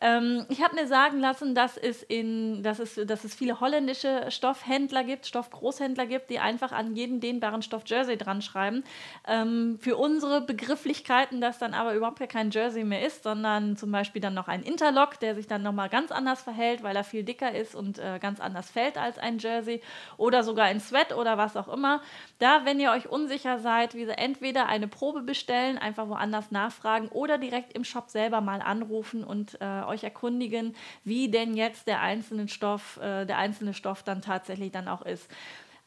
Ähm, 0.00 0.44
ich 0.50 0.62
habe 0.62 0.74
mir 0.74 0.86
sagen 0.86 1.20
lassen, 1.20 1.54
dass 1.54 1.76
es, 1.76 2.02
in, 2.02 2.62
dass, 2.62 2.78
es, 2.78 3.00
dass 3.06 3.24
es 3.24 3.34
viele 3.34 3.60
holländische 3.60 4.30
Stoffhändler 4.30 5.04
gibt, 5.04 5.26
Stoffgroßhändler 5.26 6.06
gibt, 6.06 6.28
die 6.30 6.38
einfach 6.38 6.72
an 6.72 6.94
jeden 6.94 7.20
dehnbaren 7.20 7.62
Stoff 7.62 7.82
Jersey 7.86 8.18
dran 8.18 8.42
schreiben. 8.42 8.84
Ähm, 9.26 9.78
für 9.80 9.96
unsere 9.96 10.42
Begrifflichkeiten, 10.46 11.40
das 11.40 11.58
dann 11.58 11.74
aber 11.74 11.94
überhaupt 11.94 12.26
kein 12.28 12.50
Jersey 12.50 12.84
mehr 12.84 13.04
ist, 13.04 13.22
sondern 13.22 13.76
zum 13.76 13.92
Beispiel 13.92 14.22
dann 14.22 14.34
noch 14.34 14.48
ein 14.48 14.62
Interlock, 14.62 15.20
der 15.20 15.34
sich 15.34 15.46
dann 15.46 15.62
nochmal 15.62 15.88
ganz 15.88 16.10
anders 16.10 16.42
verhält, 16.42 16.82
weil 16.82 16.96
er 16.96 17.04
viel 17.04 17.24
dicker 17.24 17.54
ist 17.54 17.74
und 17.74 17.98
äh, 17.98 18.18
ganz 18.20 18.40
anders 18.40 18.70
fällt 18.70 18.96
als 18.96 19.18
ein 19.18 19.38
Jersey 19.38 19.82
oder 20.16 20.42
sogar 20.42 20.66
ein 20.66 20.80
Sweat 20.80 21.14
oder 21.14 21.36
was 21.36 21.56
auch 21.56 21.68
immer. 21.68 22.00
Da, 22.38 22.64
wenn 22.64 22.80
ihr 22.80 22.92
euch 22.92 23.08
unsicher 23.08 23.58
seid, 23.58 23.94
wie 23.94 24.06
entweder 24.08 24.66
eine 24.66 24.88
Probe 24.88 25.22
bestellen, 25.22 25.78
einfach 25.78 26.08
woanders 26.08 26.50
nachfragen 26.50 27.08
oder 27.08 27.38
direkt 27.38 27.72
im 27.74 27.84
Shop 27.84 28.08
selber 28.08 28.40
mal 28.40 28.62
anrufen 28.62 29.24
und 29.24 29.60
äh, 29.60 29.82
euch 29.86 30.04
erkundigen, 30.04 30.74
wie 31.04 31.30
denn 31.30 31.54
jetzt 31.54 31.86
der 31.86 32.00
einzelne 32.00 32.48
Stoff, 32.48 32.98
äh, 32.98 33.26
der 33.26 33.38
einzelne 33.38 33.74
Stoff 33.74 34.02
dann 34.02 34.22
tatsächlich 34.22 34.72
dann 34.72 34.88
auch 34.88 35.02
ist. 35.02 35.30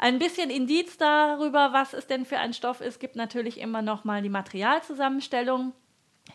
Ein 0.02 0.18
bisschen 0.18 0.50
Indiz 0.50 0.98
darüber, 0.98 1.74
was 1.74 1.94
es 1.94 2.08
denn 2.08 2.24
für 2.26 2.40
ein 2.40 2.54
Stoff 2.54 2.80
ist, 2.80 3.02
gibt 3.02 3.18
natürlich 3.18 3.60
immer 3.60 3.82
noch 3.82 4.06
mal 4.06 4.22
die 4.22 4.30
Materialzusammenstellung. 4.30 5.74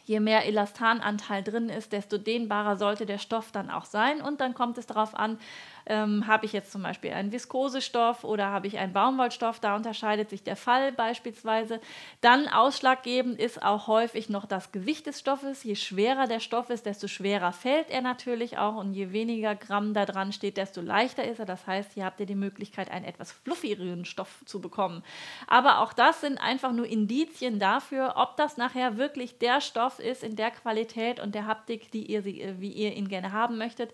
Je 0.05 0.21
mehr 0.21 0.45
Elastananteil 0.45 1.43
drin 1.43 1.71
ist, 1.71 1.93
desto 1.93 2.19
dehnbarer 2.19 2.77
sollte 2.77 3.07
der 3.07 3.17
Stoff 3.17 3.53
dann 3.53 3.71
auch 3.71 3.87
sein. 3.87 4.21
Und 4.21 4.43
dann 4.43 4.53
kommt 4.53 4.77
es 4.77 4.85
darauf 4.85 5.15
an, 5.15 5.39
ähm, 5.87 6.27
habe 6.27 6.47
ich 6.47 6.53
jetzt 6.53 6.73
zum 6.73 6.83
Beispiel 6.83 7.13
einen 7.13 7.33
Viskosestoff 7.33 8.25
oder 8.25 8.47
habe 8.47 8.67
ich 8.67 8.79
einen 8.79 8.93
Baumwollstoff? 8.93 9.61
Da 9.61 9.77
unterscheidet 9.77 10.31
sich 10.31 10.43
der 10.43 10.57
Fall 10.57 10.93
beispielsweise. 10.93 11.81
Dann 12.21 12.49
ausschlaggebend 12.49 13.39
ist 13.39 13.63
auch 13.63 13.87
häufig 13.87 14.29
noch 14.29 14.47
das 14.47 14.73
Gewicht 14.73 15.07
des 15.07 15.21
Stoffes. 15.21 15.63
Je 15.65 15.75
schwerer 15.75 16.27
der 16.27 16.41
Stoff 16.41 16.71
ist, 16.71 16.87
desto 16.87 17.09
schwerer 17.09 17.53
fällt 17.53 17.91
er 17.91 18.01
natürlich 18.01 18.59
auch 18.59 18.77
und 18.77 18.95
je 18.95 19.13
weniger 19.13 19.55
Gramm 19.55 19.95
da 19.95 20.07
dran 20.07 20.33
steht, 20.33 20.57
desto 20.57 20.81
leichter 20.81 21.25
ist 21.25 21.39
er. 21.39 21.47
Das 21.47 21.67
heißt, 21.67 21.93
hier 21.95 22.05
habt 22.05 22.21
ihr 22.21 22.27
die 22.27 22.35
Möglichkeit, 22.35 22.91
einen 22.91 23.05
etwas 23.05 23.33
fluffigeren 23.33 24.05
Stoff 24.05 24.43
zu 24.47 24.61
bekommen. 24.61 25.03
Aber 25.47 25.81
auch 25.81 25.93
das 25.93 26.21
sind 26.21 26.39
einfach 26.39 26.73
nur 26.73 26.87
Indizien 26.87 27.59
dafür, 27.59 28.15
ob 28.17 28.37
das 28.37 28.57
nachher 28.57 28.97
wirklich 28.97 29.39
der 29.39 29.61
Stoff 29.61 29.99
ist 29.99 30.23
in 30.23 30.37
der 30.37 30.51
Qualität 30.51 31.21
und 31.21 31.35
der 31.35 31.47
Haptik, 31.47 31.91
die 31.91 32.07
ihr, 32.07 32.25
wie 32.25 32.73
ihr 32.73 32.95
ihn 32.95 33.09
gerne 33.09 33.33
haben 33.33 33.59
möchtet. 33.59 33.93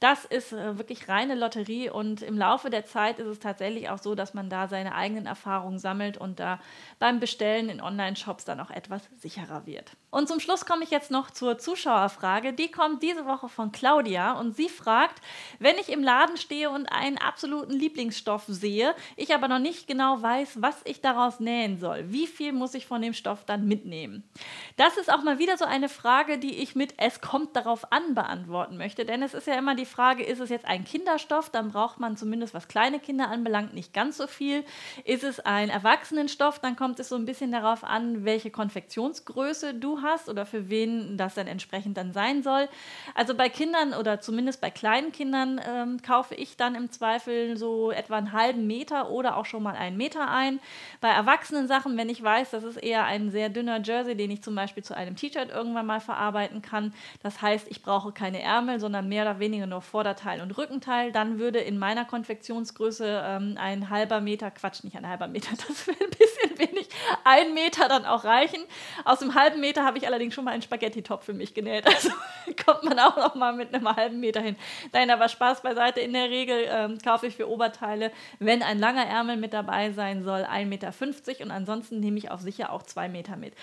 Das 0.00 0.24
ist 0.24 0.52
äh, 0.52 0.78
wirklich 0.78 1.08
reine 1.08 1.31
keine 1.32 1.40
Lotterie 1.40 1.88
und 1.88 2.20
im 2.20 2.36
Laufe 2.36 2.68
der 2.68 2.84
Zeit 2.84 3.18
ist 3.18 3.26
es 3.26 3.38
tatsächlich 3.38 3.88
auch 3.88 3.98
so, 3.98 4.14
dass 4.14 4.34
man 4.34 4.50
da 4.50 4.68
seine 4.68 4.94
eigenen 4.94 5.24
Erfahrungen 5.24 5.78
sammelt 5.78 6.18
und 6.18 6.38
da 6.40 6.60
beim 6.98 7.20
Bestellen 7.20 7.70
in 7.70 7.80
Online-Shops 7.80 8.44
dann 8.44 8.60
auch 8.60 8.70
etwas 8.70 9.02
sicherer 9.16 9.64
wird. 9.66 9.92
Und 10.10 10.28
zum 10.28 10.40
Schluss 10.40 10.66
komme 10.66 10.84
ich 10.84 10.90
jetzt 10.90 11.10
noch 11.10 11.30
zur 11.30 11.56
Zuschauerfrage. 11.56 12.52
Die 12.52 12.70
kommt 12.70 13.02
diese 13.02 13.24
Woche 13.24 13.48
von 13.48 13.72
Claudia 13.72 14.32
und 14.32 14.54
sie 14.54 14.68
fragt, 14.68 15.22
wenn 15.58 15.76
ich 15.78 15.88
im 15.88 16.02
Laden 16.02 16.36
stehe 16.36 16.68
und 16.68 16.86
einen 16.86 17.16
absoluten 17.16 17.72
Lieblingsstoff 17.72 18.44
sehe, 18.46 18.94
ich 19.16 19.34
aber 19.34 19.48
noch 19.48 19.58
nicht 19.58 19.86
genau 19.86 20.20
weiß, 20.20 20.60
was 20.60 20.76
ich 20.84 21.00
daraus 21.00 21.40
nähen 21.40 21.78
soll, 21.78 22.12
wie 22.12 22.26
viel 22.26 22.52
muss 22.52 22.74
ich 22.74 22.86
von 22.86 23.00
dem 23.00 23.14
Stoff 23.14 23.46
dann 23.46 23.66
mitnehmen? 23.66 24.22
Das 24.76 24.98
ist 24.98 25.10
auch 25.10 25.22
mal 25.22 25.38
wieder 25.38 25.56
so 25.56 25.64
eine 25.64 25.88
Frage, 25.88 26.36
die 26.36 26.58
ich 26.58 26.74
mit 26.74 26.94
Es 26.98 27.22
kommt 27.22 27.56
darauf 27.56 27.90
an 27.90 28.14
beantworten 28.14 28.76
möchte, 28.76 29.06
denn 29.06 29.22
es 29.22 29.32
ist 29.32 29.46
ja 29.46 29.54
immer 29.54 29.74
die 29.74 29.86
Frage, 29.86 30.24
ist 30.24 30.40
es 30.40 30.50
jetzt 30.50 30.66
ein 30.66 30.84
Kinderstoff, 30.84 31.21
dann 31.28 31.70
braucht 31.70 32.00
man 32.00 32.16
zumindest 32.16 32.54
was 32.54 32.68
kleine 32.68 33.00
Kinder 33.00 33.28
anbelangt 33.28 33.74
nicht 33.74 33.92
ganz 33.92 34.16
so 34.16 34.26
viel. 34.26 34.64
Ist 35.04 35.24
es 35.24 35.40
ein 35.40 35.70
Erwachsenenstoff, 35.70 36.58
dann 36.58 36.76
kommt 36.76 37.00
es 37.00 37.08
so 37.08 37.16
ein 37.16 37.24
bisschen 37.24 37.52
darauf 37.52 37.84
an, 37.84 38.24
welche 38.24 38.50
Konfektionsgröße 38.50 39.74
du 39.74 40.02
hast 40.02 40.28
oder 40.28 40.46
für 40.46 40.68
wen 40.68 41.16
das 41.16 41.34
dann 41.34 41.46
entsprechend 41.46 41.96
dann 41.96 42.12
sein 42.12 42.42
soll. 42.42 42.68
Also 43.14 43.34
bei 43.34 43.48
Kindern 43.48 43.94
oder 43.94 44.20
zumindest 44.20 44.60
bei 44.60 44.70
kleinen 44.70 45.12
Kindern 45.12 45.60
ähm, 45.66 46.02
kaufe 46.02 46.34
ich 46.34 46.56
dann 46.56 46.74
im 46.74 46.90
Zweifel 46.90 47.56
so 47.56 47.90
etwa 47.90 48.16
einen 48.16 48.32
halben 48.32 48.66
Meter 48.66 49.10
oder 49.10 49.36
auch 49.36 49.46
schon 49.46 49.62
mal 49.62 49.76
einen 49.76 49.96
Meter 49.96 50.28
ein. 50.30 50.60
Bei 51.00 51.08
erwachsenen 51.08 51.68
Sachen, 51.68 51.96
wenn 51.96 52.08
ich 52.08 52.22
weiß, 52.22 52.50
das 52.50 52.64
ist 52.64 52.76
eher 52.76 53.04
ein 53.04 53.30
sehr 53.30 53.48
dünner 53.48 53.80
Jersey, 53.82 54.16
den 54.16 54.30
ich 54.30 54.42
zum 54.42 54.54
Beispiel 54.54 54.82
zu 54.82 54.96
einem 54.96 55.16
T-Shirt 55.16 55.50
irgendwann 55.50 55.86
mal 55.86 56.00
verarbeiten 56.00 56.62
kann. 56.62 56.92
Das 57.22 57.42
heißt, 57.42 57.66
ich 57.70 57.82
brauche 57.82 58.12
keine 58.12 58.42
Ärmel, 58.42 58.80
sondern 58.80 59.08
mehr 59.08 59.22
oder 59.22 59.38
weniger 59.38 59.66
nur 59.66 59.82
Vorderteil 59.82 60.40
und 60.40 60.56
Rückenteil. 60.56 61.11
Dann 61.12 61.38
würde 61.38 61.58
in 61.58 61.78
meiner 61.78 62.04
Konfektionsgröße 62.04 63.22
ähm, 63.24 63.56
ein 63.58 63.90
halber 63.90 64.20
Meter, 64.20 64.50
Quatsch, 64.50 64.84
nicht 64.84 64.96
ein 64.96 65.08
halber 65.08 65.28
Meter, 65.28 65.50
das 65.68 65.86
wäre 65.86 65.98
ein 66.02 66.10
bisschen 66.10 66.58
wenig, 66.58 66.88
ein 67.24 67.54
Meter 67.54 67.88
dann 67.88 68.04
auch 68.04 68.24
reichen. 68.24 68.60
Aus 69.04 69.20
dem 69.20 69.34
halben 69.34 69.60
Meter 69.60 69.84
habe 69.84 69.98
ich 69.98 70.06
allerdings 70.06 70.34
schon 70.34 70.44
mal 70.44 70.52
einen 70.52 70.62
Spaghetti-Top 70.62 71.22
für 71.22 71.34
mich 71.34 71.54
genäht. 71.54 71.86
Also 71.92 72.10
kommt 72.64 72.84
man 72.84 72.98
auch 72.98 73.16
noch 73.16 73.34
mal 73.34 73.52
mit 73.52 73.72
einem 73.72 73.86
halben 73.94 74.18
Meter 74.18 74.40
hin. 74.40 74.56
Nein, 74.92 75.10
aber 75.10 75.28
Spaß 75.28 75.62
beiseite. 75.62 76.00
In 76.00 76.12
der 76.14 76.30
Regel 76.30 76.66
ähm, 76.68 76.98
kaufe 76.98 77.26
ich 77.26 77.36
für 77.36 77.48
Oberteile, 77.48 78.10
wenn 78.38 78.62
ein 78.62 78.78
langer 78.78 79.06
Ärmel 79.06 79.36
mit 79.36 79.52
dabei 79.52 79.92
sein 79.92 80.24
soll, 80.24 80.40
1,50 80.42 80.64
Meter 80.66 81.44
und 81.44 81.50
ansonsten 81.50 82.00
nehme 82.00 82.18
ich 82.18 82.30
auf 82.30 82.40
sicher 82.40 82.72
auch 82.72 82.82
2 82.82 83.08
Meter 83.08 83.36
mit. 83.36 83.54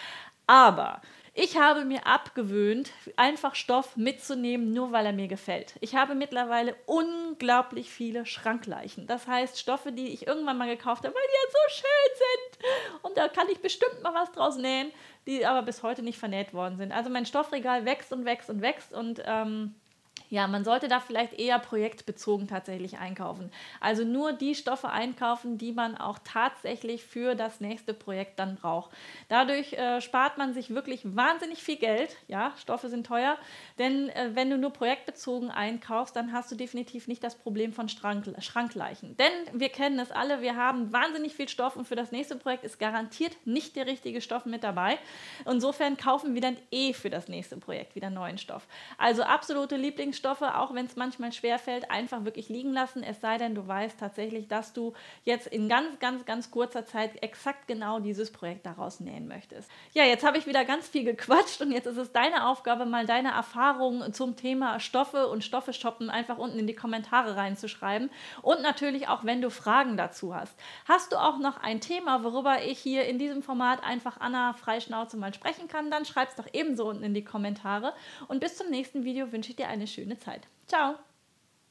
Aber 0.48 1.01
ich 1.41 1.58
habe 1.58 1.86
mir 1.86 2.05
abgewöhnt, 2.05 2.91
einfach 3.15 3.55
Stoff 3.55 3.96
mitzunehmen, 3.96 4.74
nur 4.74 4.91
weil 4.91 5.05
er 5.05 5.13
mir 5.13 5.29
gefällt. 5.29 5.75
Ich 5.79 5.96
habe 5.96 6.13
mittlerweile 6.13 6.75
unglaublich 6.86 7.89
viele 7.89 8.25
Schrankleichen. 8.25 9.08
Das 9.08 9.25
heißt, 9.25 9.58
Stoffe, 9.58 9.93
die 9.93 10.10
ich 10.10 10.27
irgendwann 10.27 10.58
mal 10.58 10.67
gekauft 10.67 11.05
habe, 11.05 11.15
weil 11.15 11.22
die 11.24 11.36
ja 11.36 11.51
so 11.51 11.75
schön 11.75 12.17
sind. 12.17 13.03
Und 13.03 13.17
da 13.17 13.29
kann 13.29 13.48
ich 13.50 13.62
bestimmt 13.62 14.03
mal 14.03 14.13
was 14.13 14.34
draus 14.34 14.58
nähen, 14.58 14.91
die 15.27 15.46
aber 15.46 15.62
bis 15.62 15.81
heute 15.81 16.01
nicht 16.01 16.19
vernäht 16.19 16.53
worden 16.53 16.77
sind. 16.77 16.91
Also 16.91 17.10
mein 17.10 17.25
Stoffregal 17.25 17.86
wächst 17.86 18.12
und 18.12 18.25
wächst 18.25 18.50
und 18.50 18.62
wächst 18.62 18.91
und 18.91 19.24
ähm, 19.25 19.75
ja, 20.30 20.48
man 20.48 20.64
sollte 20.64 20.88
da 20.88 21.00
vielleicht 21.00 21.34
eher 21.34 21.58
projektbezogen 21.60 22.48
tatsächlich 22.48 23.00
einkaufen. 23.00 23.52
Also 23.80 24.04
nur 24.04 24.34
die 24.34 24.54
Stoffe 24.54 24.90
einkaufen, 24.90 25.58
die 25.58 25.72
man 25.72 25.98
auch 25.98 26.20
tatsächlich 26.24 27.04
für 27.04 27.36
das 27.36 27.60
nächste 27.62 27.94
Projekt 27.94 28.38
dann 28.38 28.56
braucht. 28.56 28.92
Dadurch 29.28 29.74
äh, 29.74 30.02
spart 30.02 30.38
man 30.38 30.54
sich 30.54 30.70
wirklich 30.70 31.02
wahnsinnig 31.16 31.64
viel 31.64 31.78
Geld. 31.78 32.16
Ja, 32.28 32.54
Stoffe 32.58 32.90
sind 32.90 33.08
teuer, 33.08 33.38
denn 33.80 34.10
äh, 34.10 34.30
wenn 34.34 34.50
du 34.50 34.58
nur 34.58 34.72
projektbezogen 34.72 35.50
einkaufst, 35.50 36.16
dann 36.16 36.32
hast 36.32 36.52
du 36.52 36.56
definitiv 36.56 37.08
nicht 37.08 37.24
das 37.24 37.36
Problem 37.36 37.74
von 37.74 37.90
Schrank 37.90 38.20
Schrankleichen. 38.40 39.18
Denn 39.18 39.32
wir 39.54 39.70
kennen 39.70 39.98
es 40.00 40.12
alle, 40.12 40.42
wir 40.42 40.56
haben 40.56 40.94
wahnsinnig 40.94 41.34
viel 41.34 41.50
Stoff 41.50 41.76
und 41.76 41.88
für 41.88 41.96
das 41.96 42.12
nächste 42.12 42.36
Projekt 42.36 42.64
ist 42.64 42.80
garantiert 42.80 43.36
nicht 43.46 43.76
der 43.76 43.88
richtige 43.88 44.22
Stoff 44.22 44.46
mit 44.46 44.64
dabei. 44.64 45.00
Insofern 45.50 45.98
kaufen 45.98 46.36
wir 46.36 46.42
dann 46.42 46.58
eh 46.72 46.94
für 46.94 47.10
das 47.10 47.28
nächste 47.28 47.58
Projekt 47.58 47.96
wieder 47.96 48.10
neuen 48.10 48.38
Stoff. 48.38 48.68
Also 48.98 49.24
absolute 49.24 49.76
Lieblings 49.76 50.19
Stoffe, 50.20 50.58
auch 50.58 50.74
wenn 50.74 50.86
es 50.86 50.96
manchmal 50.96 51.32
schwer 51.32 51.58
fällt, 51.58 51.90
einfach 51.90 52.26
wirklich 52.26 52.50
liegen 52.50 52.74
lassen. 52.74 53.02
Es 53.02 53.22
sei 53.22 53.38
denn, 53.38 53.56
du 53.56 53.68
weißt 53.68 54.00
tatsächlich, 54.00 54.48
dass 54.48 54.74
du 54.74 54.94
jetzt 55.24 55.48
in 55.48 55.68
ganz, 55.68 56.00
ganz, 56.00 56.26
ganz 56.26 56.52
kurzer 56.52 56.86
Zeit 56.86 57.24
exakt 57.24 57.68
genau 57.68 58.00
dieses 58.00 58.32
Projekt 58.32 58.66
daraus 58.66 59.00
nähen 59.00 59.28
möchtest. 59.28 59.72
Ja, 59.94 60.04
jetzt 60.04 60.26
habe 60.26 60.38
ich 60.38 60.46
wieder 60.46 60.66
ganz 60.66 60.88
viel 60.88 61.04
gequatscht 61.04 61.62
und 61.62 61.72
jetzt 61.72 61.88
ist 61.88 61.98
es 61.98 62.12
deine 62.12 62.48
Aufgabe, 62.48 62.86
mal 62.86 63.06
deine 63.06 63.32
Erfahrungen 63.32 64.14
zum 64.14 64.36
Thema 64.36 64.80
Stoffe 64.80 65.28
und 65.28 65.44
Stoffe 65.44 65.74
shoppen 65.74 66.10
einfach 66.10 66.38
unten 66.38 66.60
in 66.60 66.68
die 66.68 66.76
Kommentare 66.76 67.36
reinzuschreiben. 67.36 68.10
Und 68.42 68.62
natürlich 68.62 69.08
auch, 69.08 69.24
wenn 69.24 69.42
du 69.42 69.50
Fragen 69.50 69.98
dazu 69.98 70.36
hast. 70.36 70.54
Hast 70.88 71.12
du 71.14 71.18
auch 71.18 71.40
noch 71.40 71.58
ein 71.58 71.82
Thema, 71.82 72.24
worüber 72.24 72.62
ich 72.64 72.80
hier 72.80 73.06
in 73.06 73.18
diesem 73.18 73.42
Format 73.42 73.84
einfach 73.84 74.20
Anna 74.20 74.54
Freischnauze 74.54 75.18
mal 75.18 75.34
sprechen 75.34 75.68
kann, 75.68 75.90
dann 75.90 76.06
schreib 76.06 76.30
es 76.30 76.36
doch 76.36 76.48
ebenso 76.54 76.89
unten 76.89 77.04
in 77.04 77.13
die 77.13 77.24
Kommentare. 77.24 77.93
Und 78.28 78.41
bis 78.41 78.58
zum 78.58 78.70
nächsten 78.70 79.06
Video 79.06 79.32
wünsche 79.32 79.52
ich 79.52 79.56
dir 79.56 79.67
eine 79.67 79.88
schöne 79.88 80.09
schöne 80.10 80.19
Zeit. 80.19 80.48
Ciao! 80.67 81.09